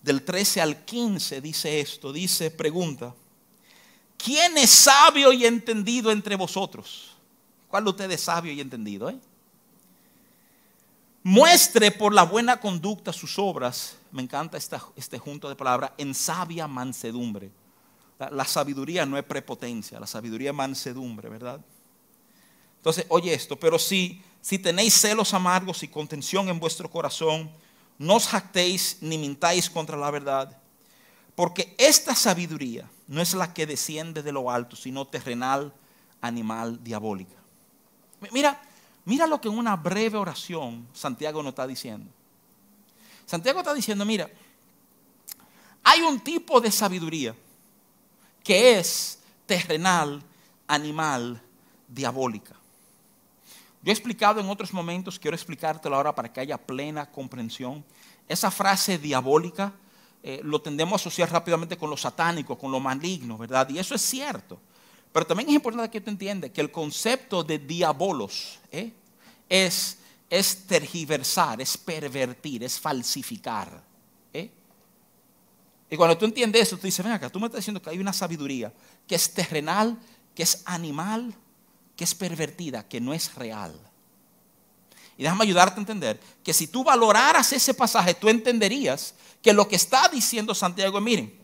[0.00, 3.14] del 13 al 15 dice esto, dice, pregunta,
[4.16, 7.14] ¿quién es sabio y entendido entre vosotros?
[7.68, 9.10] ¿Cuál de ustedes es sabio y entendido?
[9.10, 9.18] Eh?
[11.26, 16.68] Muestre por la buena conducta sus obras, me encanta este junto de palabras, en sabia
[16.68, 17.50] mansedumbre.
[18.18, 21.60] La, la sabiduría no es prepotencia, la sabiduría es mansedumbre, ¿verdad?
[22.76, 27.50] Entonces, oye esto, pero si, si tenéis celos amargos y contención en vuestro corazón,
[27.96, 30.58] no os jactéis ni mintáis contra la verdad,
[31.34, 35.72] porque esta sabiduría no es la que desciende de lo alto, sino terrenal,
[36.20, 37.36] animal, diabólica.
[38.30, 38.60] Mira,
[39.04, 42.10] mira lo que en una breve oración Santiago nos está diciendo.
[43.26, 44.30] Santiago está diciendo, mira,
[45.82, 47.34] hay un tipo de sabiduría
[48.42, 50.22] que es terrenal,
[50.66, 51.40] animal,
[51.88, 52.54] diabólica.
[53.82, 57.84] Yo he explicado en otros momentos, quiero explicártelo ahora para que haya plena comprensión.
[58.26, 59.72] Esa frase diabólica
[60.22, 63.68] eh, lo tendemos a asociar rápidamente con lo satánico, con lo maligno, ¿verdad?
[63.68, 64.58] Y eso es cierto.
[65.14, 68.92] Pero también es importante que tú entiendas que el concepto de diabolos ¿eh?
[69.48, 69.98] es,
[70.28, 73.80] es tergiversar, es pervertir, es falsificar.
[74.32, 74.50] ¿eh?
[75.88, 78.00] Y cuando tú entiendes eso, tú dices, ven acá, tú me estás diciendo que hay
[78.00, 78.72] una sabiduría
[79.06, 79.96] que es terrenal,
[80.34, 81.32] que es animal,
[81.94, 83.78] que es pervertida, que no es real.
[85.16, 89.68] Y déjame ayudarte a entender que si tú valoraras ese pasaje, tú entenderías que lo
[89.68, 91.43] que está diciendo Santiago, miren,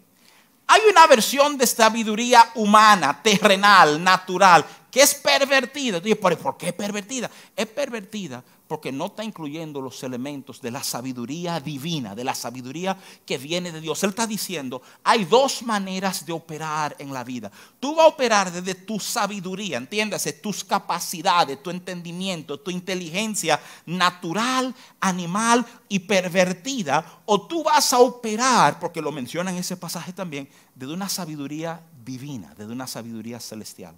[0.73, 6.01] hay una versión de sabiduría humana, terrenal, natural, que es pervertida.
[6.21, 7.31] ¿por qué pervertida?
[7.57, 12.97] Es pervertida porque no está incluyendo los elementos de la sabiduría divina, de la sabiduría
[13.27, 14.01] que viene de Dios.
[14.05, 17.51] Él está diciendo, hay dos maneras de operar en la vida.
[17.81, 24.73] Tú vas a operar desde tu sabiduría, entiéndase, tus capacidades, tu entendimiento, tu inteligencia natural,
[25.01, 30.49] animal y pervertida, o tú vas a operar, porque lo menciona en ese pasaje también,
[30.77, 33.97] desde una sabiduría divina, desde una sabiduría celestial.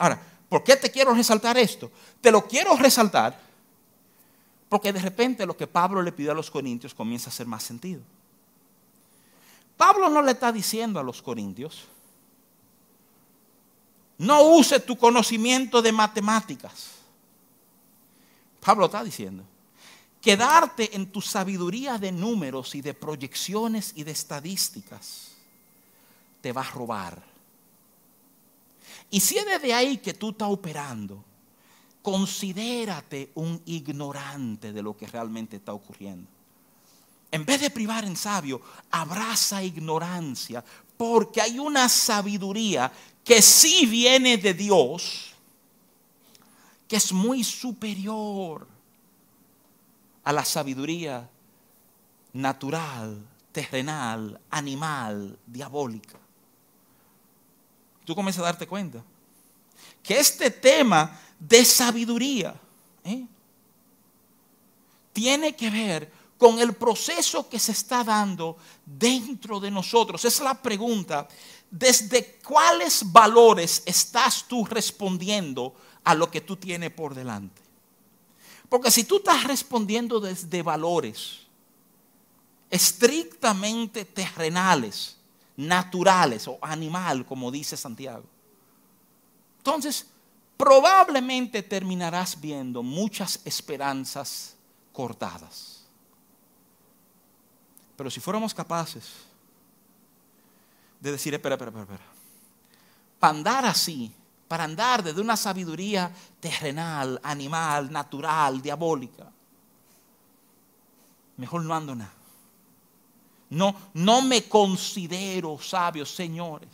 [0.00, 1.92] Ahora, ¿Por qué te quiero resaltar esto?
[2.20, 3.40] Te lo quiero resaltar
[4.68, 7.62] porque de repente lo que Pablo le pidió a los corintios comienza a hacer más
[7.62, 8.02] sentido.
[9.76, 11.86] Pablo no le está diciendo a los corintios,
[14.18, 16.90] no use tu conocimiento de matemáticas.
[18.60, 19.44] Pablo está diciendo,
[20.20, 25.28] quedarte en tu sabiduría de números y de proyecciones y de estadísticas
[26.40, 27.29] te va a robar
[29.10, 31.24] y si es desde ahí que tú estás operando,
[32.00, 36.28] considérate un ignorante de lo que realmente está ocurriendo.
[37.32, 40.64] En vez de privar en sabio, abraza ignorancia,
[40.96, 42.92] porque hay una sabiduría
[43.24, 45.32] que sí viene de Dios,
[46.86, 48.66] que es muy superior
[50.22, 51.28] a la sabiduría
[52.32, 56.19] natural, terrenal, animal, diabólica
[58.10, 59.04] tú comienzas a darte cuenta
[60.02, 62.52] que este tema de sabiduría
[63.04, 63.24] ¿eh?
[65.12, 70.24] tiene que ver con el proceso que se está dando dentro de nosotros.
[70.24, 71.28] Es la pregunta.
[71.70, 77.62] ¿Desde cuáles valores estás tú respondiendo a lo que tú tienes por delante?
[78.68, 81.46] Porque si tú estás respondiendo desde valores
[82.70, 85.19] estrictamente terrenales,
[85.66, 88.24] naturales o animal, como dice Santiago.
[89.58, 90.06] Entonces,
[90.56, 94.56] probablemente terminarás viendo muchas esperanzas
[94.92, 95.84] cortadas.
[97.96, 99.04] Pero si fuéramos capaces
[101.00, 102.10] de decir, espera, espera, espera, espera,
[103.18, 104.12] para andar así,
[104.48, 109.30] para andar desde una sabiduría terrenal, animal, natural, diabólica,
[111.36, 112.19] mejor no ando nada.
[113.50, 116.68] No, no me considero sabio, señores.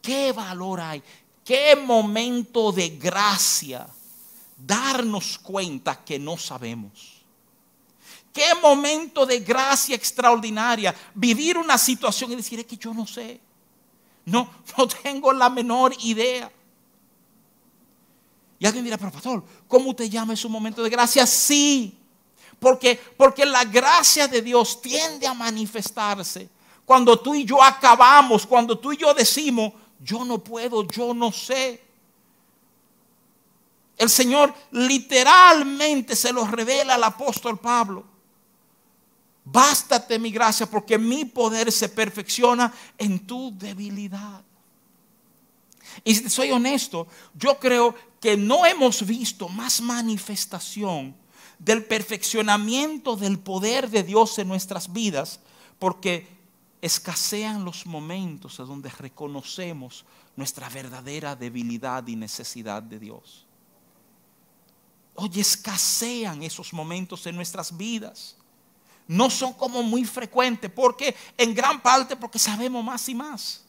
[0.00, 1.02] ¿Qué valor hay?
[1.44, 3.86] ¿Qué momento de gracia
[4.56, 7.22] darnos cuenta que no sabemos?
[8.32, 10.94] Qué momento de gracia extraordinaria.
[11.14, 13.40] Vivir una situación y decir, es que yo no sé.
[14.24, 16.50] No, no tengo la menor idea.
[18.58, 21.26] Y alguien dirá, pero pastor, ¿cómo usted llama ese momento de gracia?
[21.26, 21.98] Sí,
[22.64, 26.48] porque, porque la gracia de Dios tiende a manifestarse
[26.86, 31.30] cuando tú y yo acabamos, cuando tú y yo decimos, yo no puedo, yo no
[31.30, 31.82] sé.
[33.98, 38.02] El Señor literalmente se lo revela al apóstol Pablo.
[39.44, 44.42] Bástate mi gracia porque mi poder se perfecciona en tu debilidad.
[46.02, 51.23] Y si soy honesto, yo creo que no hemos visto más manifestación
[51.64, 55.40] del perfeccionamiento del poder de Dios en nuestras vidas
[55.78, 56.28] porque
[56.82, 60.04] escasean los momentos en donde reconocemos
[60.36, 63.46] nuestra verdadera debilidad y necesidad de Dios.
[65.14, 68.36] Oye, escasean esos momentos en nuestras vidas.
[69.06, 73.64] No son como muy frecuentes, porque en gran parte porque sabemos más y más.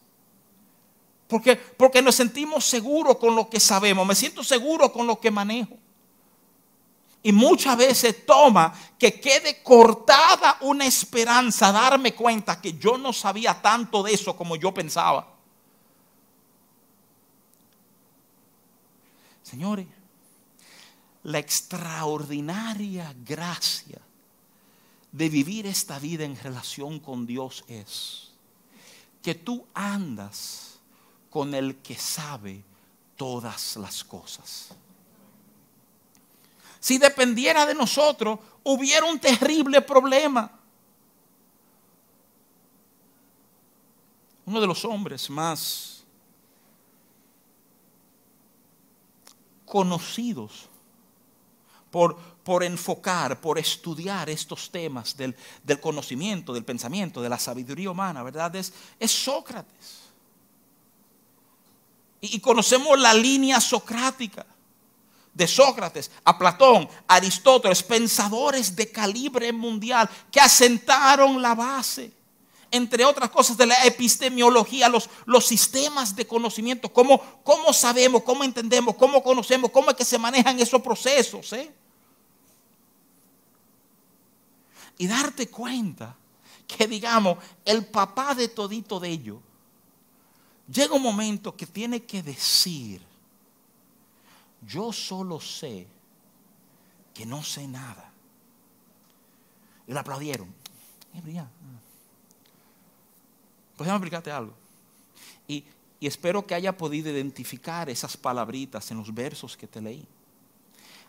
[1.27, 4.05] Porque, porque nos sentimos seguros con lo que sabemos.
[4.05, 5.77] Me siento seguro con lo que manejo.
[7.25, 13.59] Y muchas veces toma que quede cortada una esperanza, darme cuenta que yo no sabía
[13.59, 15.27] tanto de eso como yo pensaba.
[19.41, 19.87] Señores,
[21.23, 23.99] la extraordinaria gracia
[25.11, 28.33] de vivir esta vida en relación con Dios es
[29.23, 30.77] que tú andas
[31.31, 32.63] con el que sabe
[33.17, 34.75] todas las cosas.
[36.85, 40.51] Si dependiera de nosotros, hubiera un terrible problema.
[44.45, 46.03] Uno de los hombres más
[49.65, 50.69] conocidos
[51.89, 55.35] por, por enfocar, por estudiar estos temas del,
[55.81, 58.55] conocimiento, del pensamiento, de la sabiduría humana, ¿verdad?
[58.57, 60.01] Es, es Sócrates.
[62.21, 64.45] Y conocemos la línea socrática
[65.35, 72.11] de Sócrates a Platón, Aristóteles, pensadores de calibre mundial que asentaron la base,
[72.71, 78.43] entre otras cosas, de la epistemiología, los, los sistemas de conocimiento, cómo, cómo sabemos, cómo
[78.43, 81.53] entendemos, cómo conocemos, cómo es que se manejan esos procesos.
[81.53, 81.71] ¿eh?
[84.97, 86.15] y darte cuenta
[86.67, 89.37] que digamos, el papá de todito de ellos,
[90.71, 93.01] llega un momento que tiene que decir,
[94.65, 95.87] yo solo sé
[97.13, 98.11] que no sé nada.
[99.87, 100.53] Y le aplaudieron.
[103.75, 104.53] Pues déjame explicarte algo.
[105.47, 105.63] Y,
[105.99, 110.05] y espero que haya podido identificar esas palabritas en los versos que te leí.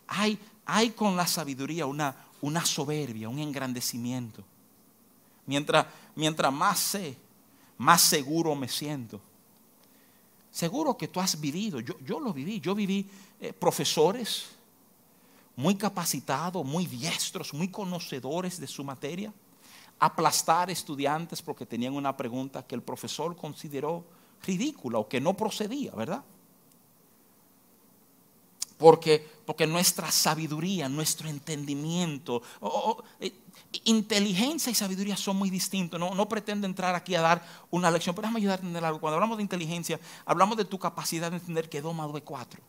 [0.08, 4.44] Hay, hay con la sabiduría una, una soberbia, un engrandecimiento.
[5.46, 7.16] Mientras, mientras más sé,
[7.78, 9.20] más seguro me siento.
[10.56, 13.06] Seguro que tú has vivido, yo, yo lo viví, yo viví
[13.42, 14.46] eh, profesores
[15.54, 19.30] muy capacitados, muy diestros, muy conocedores de su materia,
[19.98, 24.02] aplastar estudiantes porque tenían una pregunta que el profesor consideró
[24.46, 26.24] ridícula o que no procedía, ¿verdad?
[28.78, 32.40] Porque, porque nuestra sabiduría, nuestro entendimiento,
[33.20, 33.30] eh,
[33.84, 35.98] inteligencia y sabiduría son muy distintos.
[35.98, 39.00] No, pretendo entrar aquí a dar una lección, pero déjame ayudar a entender algo.
[39.00, 42.22] Cuando hablamos de inteligencia, hablamos de tu capacidad de entender que 2 más 2 es
[42.22, 42.60] 4.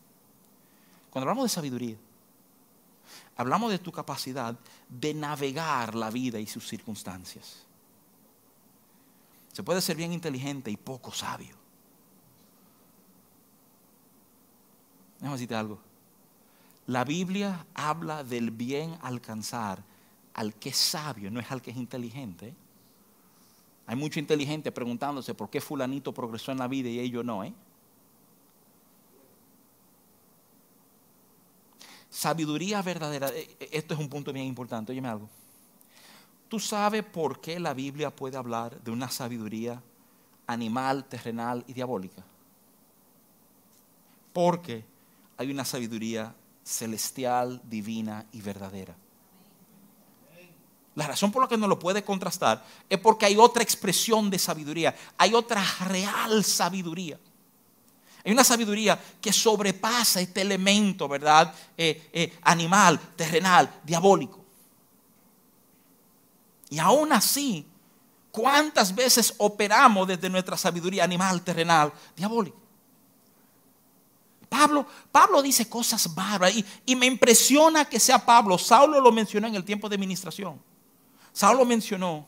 [1.10, 1.96] Cuando hablamos de sabiduría,
[3.36, 4.56] hablamos de tu capacidad
[4.88, 7.64] de navegar la vida y sus circunstancias.
[9.52, 11.56] Se puede ser bien inteligente y poco sabio.
[15.18, 15.78] Déjame decirte algo.
[16.86, 19.82] La Biblia habla del bien alcanzar
[20.38, 22.54] al que es sabio, no es al que es inteligente.
[23.88, 27.52] Hay mucho inteligente preguntándose por qué fulanito progresó en la vida y ellos no, ¿eh?
[32.08, 35.28] Sabiduría verdadera, eh, eh, esto es un punto bien importante, óyeme algo.
[36.48, 39.82] ¿Tú sabes por qué la Biblia puede hablar de una sabiduría
[40.46, 42.22] animal, terrenal y diabólica?
[44.32, 44.84] Porque
[45.36, 46.32] hay una sabiduría
[46.62, 48.94] celestial, divina y verdadera.
[50.98, 54.36] La razón por la que no lo puede contrastar es porque hay otra expresión de
[54.36, 57.16] sabiduría, hay otra real sabiduría.
[58.24, 61.54] Hay una sabiduría que sobrepasa este elemento, ¿verdad?
[61.76, 64.44] Eh, eh, animal, terrenal, diabólico.
[66.68, 67.64] Y aún así,
[68.32, 72.58] ¿cuántas veces operamos desde nuestra sabiduría animal, terrenal, diabólica?
[74.48, 78.58] Pablo, Pablo dice cosas bárbaras y, y, me impresiona que sea Pablo.
[78.58, 80.60] Saulo lo mencionó en el tiempo de ministración.
[81.38, 82.26] Saulo mencionó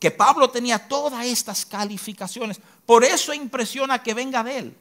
[0.00, 2.58] que Pablo tenía todas estas calificaciones.
[2.86, 4.76] Por eso impresiona que venga de él.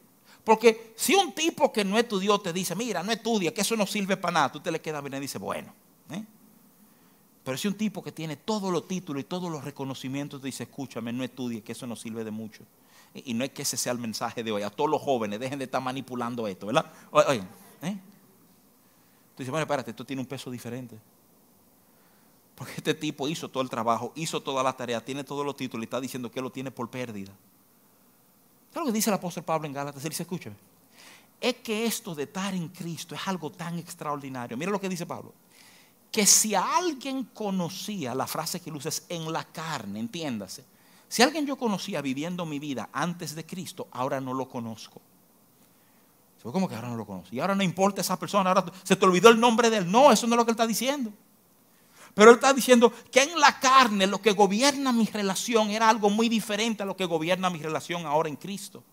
[0.46, 3.86] Porque si un tipo que no estudió te dice, mira, no estudia, que eso no
[3.86, 5.74] sirve para nada, tú te le quedas bien y dices, bueno.
[6.12, 6.24] ¿eh?
[7.44, 10.64] Pero si un tipo que tiene todos los títulos y todos los reconocimientos te dice,
[10.64, 12.64] escúchame, no estudie, que eso no sirve de mucho.
[13.14, 14.62] Y, no es que ese sea el mensaje de hoy.
[14.62, 16.86] A todos los jóvenes, dejen de estar manipulando esto, ¿verdad?
[17.12, 17.44] Oye,
[17.82, 17.98] ¿eh?
[19.36, 20.98] Tú dices, bueno, espérate, esto tiene un peso diferente.
[22.58, 25.84] Porque este tipo hizo todo el trabajo, hizo toda la tarea, tiene todos los títulos
[25.84, 27.32] y está diciendo que lo tiene por pérdida.
[28.74, 30.04] ¿Sabes lo que dice el apóstol Pablo en Gálatas?
[30.04, 30.56] Él dice, escúchame,
[31.40, 34.58] es que esto de estar en Cristo es algo tan extraordinario.
[34.58, 35.36] Mira lo que dice Pablo.
[36.12, 40.66] Que si alguien conocía, la frase que luces en la carne, entiéndase.
[41.08, 45.00] Si alguien yo conocía viviendo mi vida antes de Cristo, ahora no lo conozco.
[46.42, 47.36] ¿Cómo que ahora no lo conozco?
[47.36, 49.92] Y ahora no importa esa persona, ahora se te olvidó el nombre de él.
[49.92, 51.12] No, eso no es lo que él está diciendo.
[52.18, 56.10] Pero él está diciendo que en la carne lo que gobierna mi relación era algo
[56.10, 58.84] muy diferente a lo que gobierna mi relación ahora en Cristo.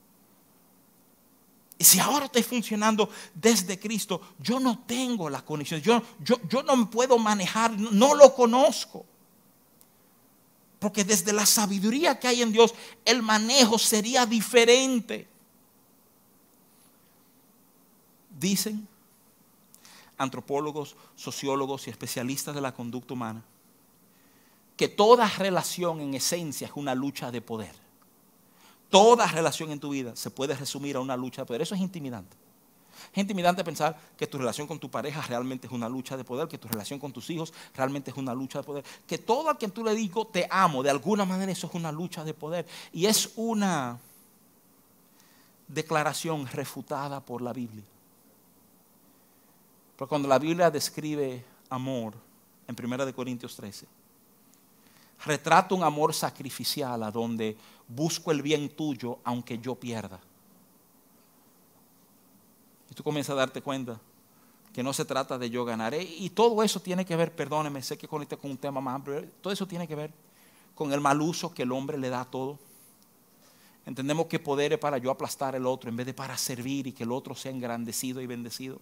[1.78, 6.62] Y si ahora estoy funcionando desde Cristo, yo no tengo la conexión, yo, yo, yo
[6.64, 9.06] no puedo manejar, no lo conozco.
[10.78, 12.74] Porque desde la sabiduría que hay en Dios,
[13.06, 15.26] el manejo sería diferente.
[18.38, 18.86] Dicen
[20.18, 23.42] antropólogos, sociólogos y especialistas de la conducta humana,
[24.76, 27.74] que toda relación en esencia es una lucha de poder.
[28.90, 31.62] Toda relación en tu vida se puede resumir a una lucha de poder.
[31.62, 32.36] Eso es intimidante.
[33.12, 36.48] Es intimidante pensar que tu relación con tu pareja realmente es una lucha de poder,
[36.48, 39.58] que tu relación con tus hijos realmente es una lucha de poder, que todo a
[39.58, 42.66] quien tú le digo te amo, de alguna manera eso es una lucha de poder.
[42.92, 43.98] Y es una
[45.68, 47.84] declaración refutada por la Biblia.
[49.96, 52.14] Pero cuando la Biblia describe amor
[52.66, 53.86] en 1 Corintios 13,
[55.24, 57.56] retrata un amor sacrificial a donde
[57.88, 60.18] busco el bien tuyo aunque yo pierda.
[62.90, 64.00] Y tú comienzas a darte cuenta
[64.72, 65.94] que no se trata de yo ganar.
[65.94, 69.24] Y todo eso tiene que ver, perdóneme, sé que conecta con un tema más amplio,
[69.40, 70.12] todo eso tiene que ver
[70.74, 72.58] con el mal uso que el hombre le da a todo.
[73.86, 76.92] Entendemos que poder es para yo aplastar el otro en vez de para servir y
[76.92, 78.80] que el otro sea engrandecido y bendecido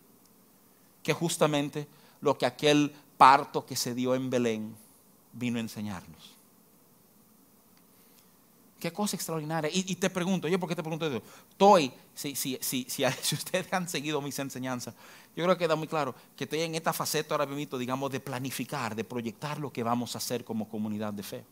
[1.03, 1.86] que justamente
[2.20, 4.74] lo que aquel parto que se dio en Belén
[5.32, 6.36] vino a enseñarnos.
[8.78, 9.70] Qué cosa extraordinaria.
[9.72, 11.22] Y, te pregunto, yo por qué te pregunto eso.
[11.50, 12.84] Estoy, si, si, si,
[13.22, 14.94] si, ustedes han seguido mis enseñanzas,
[15.36, 18.18] yo creo que queda muy claro que estoy en esta faceta ahora mismo, digamos, de
[18.18, 21.44] planificar, de proyectar lo que vamos a hacer como comunidad de fe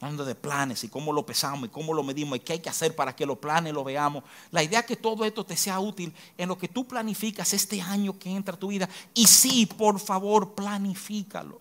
[0.00, 2.68] hablando de planes y cómo lo pesamos y cómo lo medimos y qué hay que
[2.68, 4.24] hacer para que los planes lo veamos.
[4.50, 7.80] La idea es que todo esto te sea útil en lo que tú planificas este
[7.80, 8.88] año que entra a tu vida.
[9.14, 11.60] Y sí, por favor, planifícalo.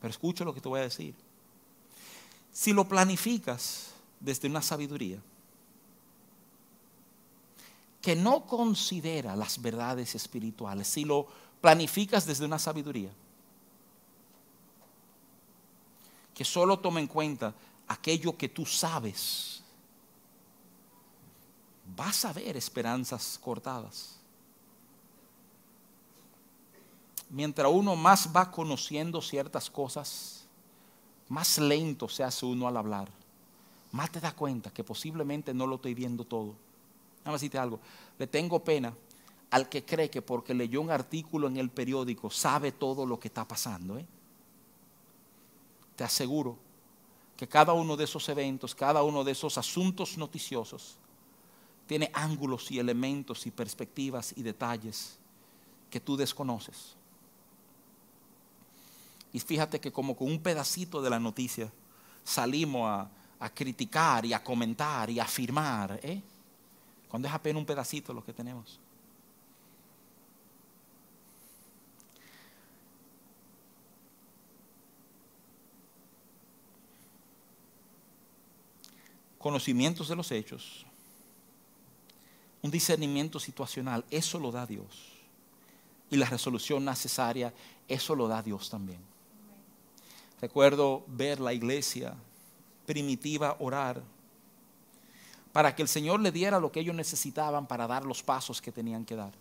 [0.00, 1.14] Pero escucha lo que te voy a decir.
[2.50, 3.90] Si lo planificas
[4.20, 5.18] desde una sabiduría
[8.00, 11.26] que no considera las verdades espirituales, si lo
[11.60, 13.10] planificas desde una sabiduría
[16.34, 17.54] que solo tome en cuenta
[17.86, 19.62] aquello que tú sabes,
[21.96, 24.16] vas a ver esperanzas cortadas.
[27.30, 30.44] Mientras uno más va conociendo ciertas cosas,
[31.28, 33.08] más lento se hace uno al hablar.
[33.92, 36.54] Más te da cuenta que posiblemente no lo estoy viendo todo.
[37.24, 37.80] Más decirte algo.
[38.18, 38.94] Le tengo pena
[39.50, 43.28] al que cree que porque leyó un artículo en el periódico sabe todo lo que
[43.28, 43.98] está pasando.
[43.98, 44.06] ¿eh?
[45.96, 46.58] Te aseguro
[47.36, 50.96] que cada uno de esos eventos, cada uno de esos asuntos noticiosos,
[51.86, 55.18] tiene ángulos y elementos y perspectivas y detalles
[55.90, 56.96] que tú desconoces.
[59.32, 61.70] Y fíjate que como con un pedacito de la noticia
[62.22, 63.10] salimos a,
[63.52, 66.22] criticar y a comentar y a afirmar, ¿eh?
[67.10, 68.80] cuando es apenas un pedacito lo que tenemos.
[79.44, 80.86] Conocimientos de los hechos,
[82.62, 85.12] un discernimiento situacional, eso lo da Dios.
[86.08, 87.52] Y la resolución necesaria,
[87.86, 89.00] eso lo da Dios también.
[90.40, 92.14] Recuerdo ver la iglesia
[92.86, 94.02] primitiva orar
[95.52, 98.72] para que el Señor le diera lo que ellos necesitaban para dar los pasos que
[98.72, 99.34] tenían que dar.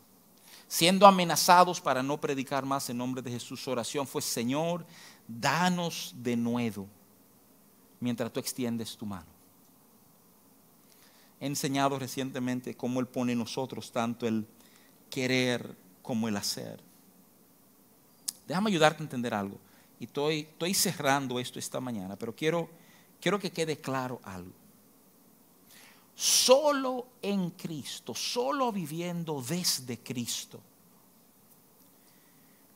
[0.67, 4.85] Siendo amenazados para no predicar más en nombre de Jesús, su oración fue, Señor,
[5.25, 6.89] danos de nuevo
[8.01, 9.32] mientras tú extiendes tu mano
[11.43, 14.47] he enseñado recientemente cómo Él pone en nosotros tanto el
[15.09, 16.79] querer como el hacer.
[18.47, 19.57] déjame ayudarte a entender algo.
[19.99, 22.69] Y estoy, estoy cerrando esto esta mañana, pero quiero,
[23.19, 24.53] quiero que quede claro algo.
[26.15, 30.61] Solo en Cristo, solo viviendo desde Cristo,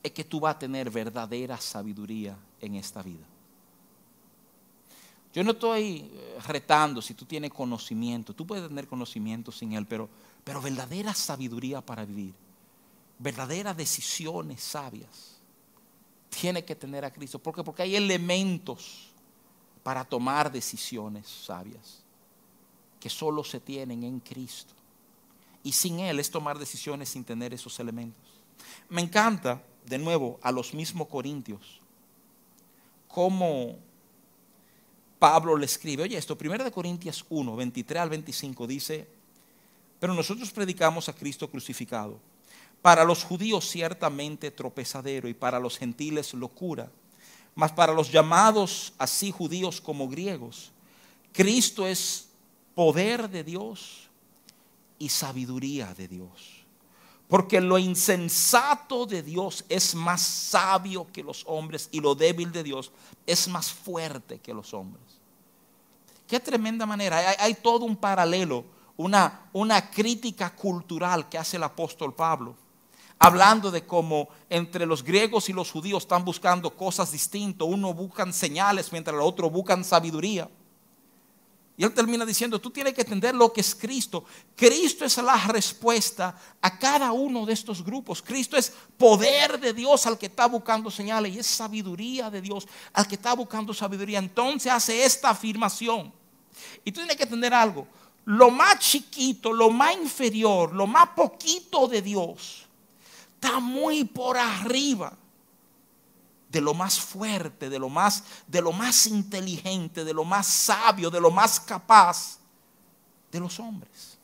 [0.04, 3.26] es que tú vas a tener verdadera sabiduría en esta vida.
[5.38, 9.86] Yo no estoy eh, retando si tú tienes conocimiento, tú puedes tener conocimiento sin Él,
[9.86, 10.10] pero,
[10.44, 12.34] pero verdadera sabiduría para vivir,
[13.20, 15.38] verdaderas decisiones sabias,
[16.30, 17.38] tiene que tener a Cristo.
[17.38, 17.64] ¿Por qué?
[17.64, 19.12] Porque hay elementos
[19.84, 22.02] para tomar decisiones sabias
[23.00, 24.74] que solo se tienen en Cristo.
[25.62, 28.28] Y sin Él es tomar decisiones sin tener esos elementos.
[28.90, 31.80] Me encanta, de nuevo, a los mismos corintios,
[33.08, 33.86] cómo
[35.20, 39.08] Pablo le escribe, oye, esto, 1 Corintios 1, 23 al 25 dice,
[40.00, 42.20] pero nosotros predicamos a Cristo crucificado.
[42.82, 46.92] Para los judíos ciertamente tropezadero y para los gentiles locura,
[47.56, 50.72] mas para los llamados así judíos como griegos,
[51.34, 52.30] Cristo es
[52.76, 54.10] poder de Dios
[55.00, 56.58] y sabiduría de Dios.
[57.28, 62.64] Porque lo insensato de Dios es más sabio que los hombres y lo débil de
[62.64, 62.92] Dios
[63.26, 65.04] es más fuerte que los hombres.
[66.28, 67.36] Qué tremenda manera.
[67.40, 68.66] Hay, todo un paralelo,
[68.98, 72.56] una, una crítica cultural que hace el apóstol Pablo.
[73.20, 77.68] Hablando de cómo entre los griegos y los judíos están buscando cosas distintas.
[77.68, 80.50] Uno buscan señales mientras el otro buscan sabiduría.
[81.80, 84.26] Y él termina diciendo, tú tienes que entender lo que es Cristo.
[84.56, 88.20] Cristo es la respuesta a cada uno de estos grupos.
[88.24, 92.68] Cristo es poder de Dios al que está buscando señales y es sabiduría de Dios
[92.94, 94.18] al que está buscando sabiduría.
[94.18, 96.12] Entonces hace esta afirmación.
[96.84, 97.88] Y tú tienes que entender algo.
[98.26, 102.68] Lo más chiquito, lo más inferior, lo más poquito de Dios
[103.36, 105.14] está muy por arriba
[106.50, 111.10] de lo más fuerte, de lo más, de lo más inteligente, de lo más sabio,
[111.10, 112.40] de lo más capaz
[113.32, 114.18] de los hombres.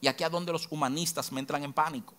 [0.00, 2.14] Y aquí es donde los humanistas me entran en pánico.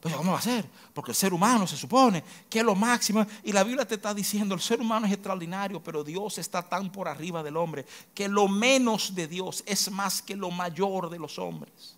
[0.00, 0.66] Pues ¿cómo va a ser?
[0.94, 3.26] Porque el ser humano se supone que es lo máximo.
[3.44, 6.90] Y la Biblia te está diciendo, el ser humano es extraordinario, pero Dios está tan
[6.90, 7.84] por arriba del hombre
[8.14, 11.96] que lo menos de Dios es más que lo mayor de los hombres.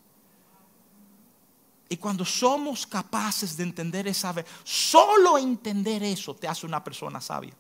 [1.89, 7.21] Y cuando somos capaces de entender esa vez, solo entender eso te hace una persona
[7.21, 7.55] sabia.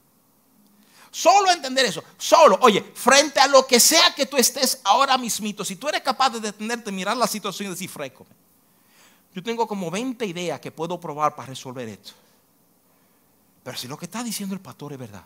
[1.11, 5.63] Solo entender eso, solo, oye, frente a lo que sea que tú estés ahora mismito,
[5.63, 8.27] si tú eres capaz de detenerte, mirar la situación y decir, fresco,
[9.35, 12.13] yo tengo como 20 ideas que puedo probar para resolver esto.
[13.63, 15.25] Pero si lo que está diciendo el pastor es verdad,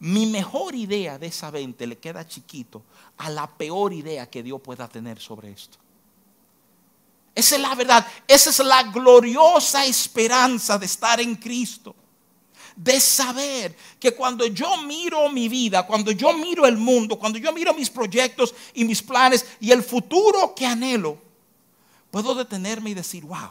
[0.00, 2.82] mi mejor idea de esa 20 le queda chiquito
[3.18, 5.78] a la peor idea que Dios pueda tener sobre esto.
[7.34, 8.06] Esa es la verdad.
[8.28, 11.94] Esa es la gloriosa esperanza de estar en Cristo.
[12.76, 17.52] De saber que cuando yo miro mi vida, cuando yo miro el mundo, cuando yo
[17.52, 21.18] miro mis proyectos y mis planes y el futuro que anhelo,
[22.12, 23.50] puedo detenerme y decir, wow,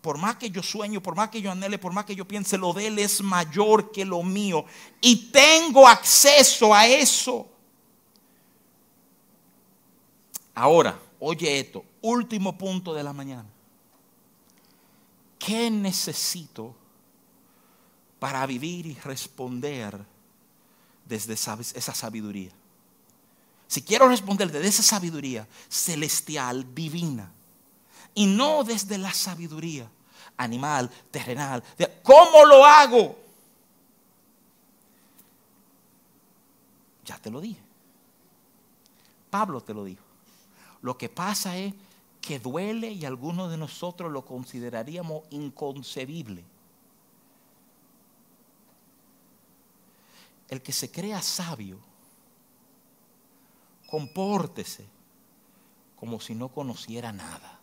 [0.00, 2.56] por más que yo sueño, por más que yo anhele, por más que yo piense,
[2.56, 4.64] lo de Él es mayor que lo mío.
[5.00, 7.48] Y tengo acceso a eso.
[10.54, 13.46] Ahora, oye esto, último punto de la mañana.
[15.36, 16.76] ¿Qué necesito
[18.20, 19.98] para vivir y responder
[21.04, 22.52] desde esa sabiduría?
[23.66, 27.32] Si quiero responder desde esa sabiduría celestial, divina,
[28.14, 29.90] y no desde la sabiduría
[30.36, 31.62] animal, terrenal,
[32.02, 33.18] ¿cómo lo hago?
[37.04, 37.60] Ya te lo dije.
[39.30, 40.02] Pablo te lo dijo.
[40.82, 41.74] Lo que pasa es
[42.20, 46.44] que duele y algunos de nosotros lo consideraríamos inconcebible.
[50.48, 51.78] El que se crea sabio,
[53.86, 54.84] compórtese
[55.96, 57.60] como si no conociera nada.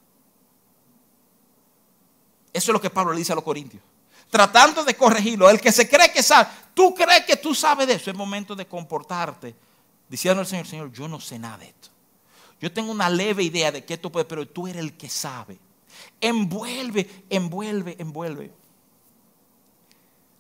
[2.52, 3.82] Eso es lo que Pablo le dice a los corintios.
[4.30, 5.50] Tratando de corregirlo.
[5.50, 8.10] El que se cree que sabe, tú crees que tú sabes de eso.
[8.10, 9.56] Es momento de comportarte.
[10.08, 11.90] Diciendo al Señor, Señor, yo no sé nada de esto.
[12.60, 15.60] Yo tengo una leve idea de que esto puede, pero tú eres el que sabe.
[16.22, 18.52] Envuelve, envuelve, envuelve.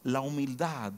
[0.03, 0.93] La humildad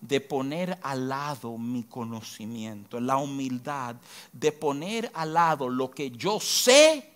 [0.00, 3.96] de poner al lado mi conocimiento, la humildad
[4.32, 7.12] de poner al lado lo que yo sé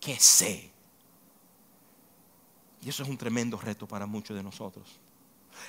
[0.00, 0.70] que sé.
[2.82, 5.00] Y eso es un tremendo reto para muchos de nosotros.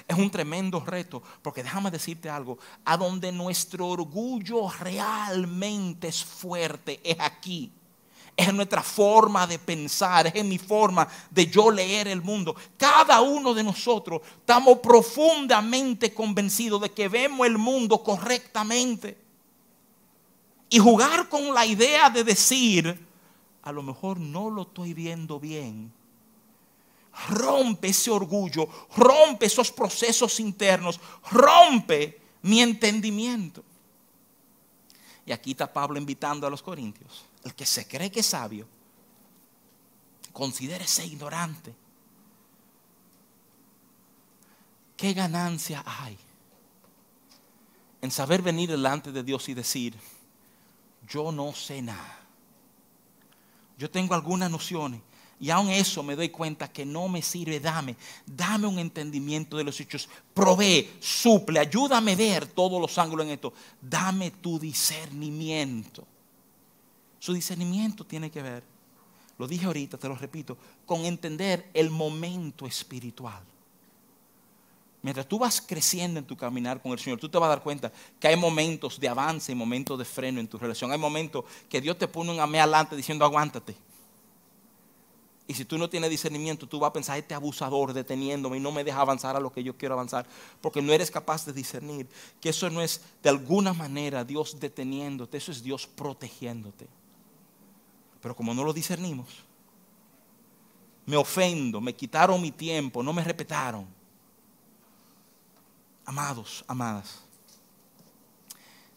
[0.07, 6.99] Es un tremendo reto, porque déjame decirte algo, a donde nuestro orgullo realmente es fuerte,
[7.03, 7.71] es aquí,
[8.39, 12.55] es en nuestra forma de pensar, es en mi forma de yo leer el mundo.
[12.77, 19.17] Cada uno de nosotros estamos profundamente convencidos de que vemos el mundo correctamente.
[20.69, 23.05] Y jugar con la idea de decir,
[23.61, 25.91] a lo mejor no lo estoy viendo bien.
[27.27, 30.97] Rompe ese orgullo, rompe esos procesos internos,
[31.29, 33.65] rompe mi entendimiento.
[35.25, 37.28] Y aquí está Pablo invitando a los corintios.
[37.43, 38.67] El que se cree que es sabio,
[40.33, 41.73] considérese ignorante.
[44.97, 46.17] ¿Qué ganancia hay
[48.01, 49.95] en saber venir delante de Dios y decir,
[51.07, 52.19] yo no sé nada?
[53.77, 55.01] Yo tengo algunas nociones,
[55.39, 57.61] y aún eso me doy cuenta que no me sirve.
[57.61, 60.09] Dame, dame un entendimiento de los hechos.
[60.33, 63.53] Provee, suple, ayúdame a ver todos los ángulos en esto.
[63.81, 66.05] Dame tu discernimiento.
[67.19, 68.63] Su discernimiento tiene que ver,
[69.37, 73.43] lo dije ahorita, te lo repito, con entender el momento espiritual.
[75.01, 77.63] Mientras tú vas creciendo en tu caminar con el Señor, tú te vas a dar
[77.63, 80.91] cuenta que hay momentos de avance y momentos de freno en tu relación.
[80.91, 83.75] Hay momentos que Dios te pone un amé adelante diciendo aguántate
[85.49, 88.71] y si tú no tienes discernimiento, tú vas a pensar, este abusador deteniéndome y no
[88.71, 90.27] me deja avanzar a lo que yo quiero avanzar.
[90.61, 92.07] Porque no eres capaz de discernir
[92.39, 96.87] que eso no es de alguna manera Dios deteniéndote, eso es Dios protegiéndote.
[98.21, 99.27] Pero como no lo discernimos,
[101.05, 103.87] me ofendo, me quitaron mi tiempo, no me respetaron.
[106.05, 107.21] Amados, amadas,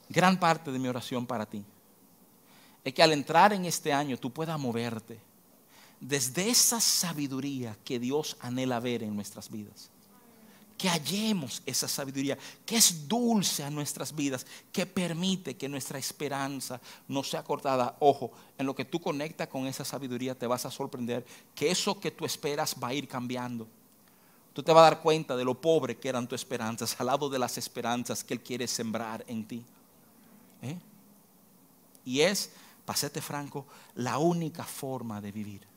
[0.09, 1.65] gran parte de mi oración para ti
[2.85, 5.21] es que al entrar en este año tú puedas moverte
[6.01, 9.89] desde esa sabiduría que Dios anhela ver en nuestras vidas.
[10.83, 16.81] Que hallemos esa sabiduría, que es dulce a nuestras vidas, que permite que nuestra esperanza
[17.07, 17.95] no sea cortada.
[18.01, 21.25] Ojo, en lo que tú conectas con esa sabiduría te vas a sorprender
[21.55, 23.69] que eso que tú esperas va a ir cambiando.
[24.53, 27.29] Tú te vas a dar cuenta de lo pobre que eran tus esperanzas al lado
[27.31, 29.65] de las esperanzas que Él quiere sembrar en ti.
[30.63, 30.77] ¿Eh?
[32.05, 32.51] Y es,
[32.85, 35.72] pasete franco, la única forma de vivir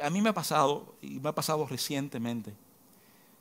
[0.00, 2.54] a mí me ha pasado, y me ha pasado recientemente,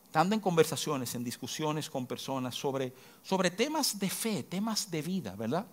[0.05, 5.36] estando en conversaciones, en discusiones con personas sobre, sobre temas de fe, temas de vida,
[5.36, 5.66] ¿verdad?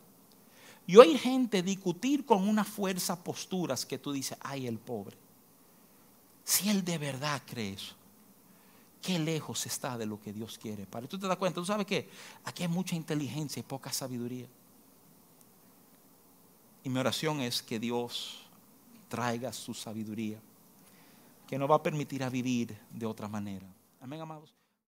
[0.86, 5.16] Y oír gente discutir con una fuerza posturas que tú dices, ay, el pobre.
[6.44, 7.94] Si él de verdad cree eso,
[9.02, 10.86] qué lejos está de lo que Dios quiere.
[10.86, 12.08] Para tú te das cuenta, tú sabes qué,
[12.44, 14.46] aquí hay mucha inteligencia y poca sabiduría.
[16.84, 18.45] Y mi oración es que Dios
[19.08, 20.40] traiga su sabiduría,
[21.46, 23.66] que nos va a permitir a vivir de otra manera.
[24.00, 24.55] Amén, amados.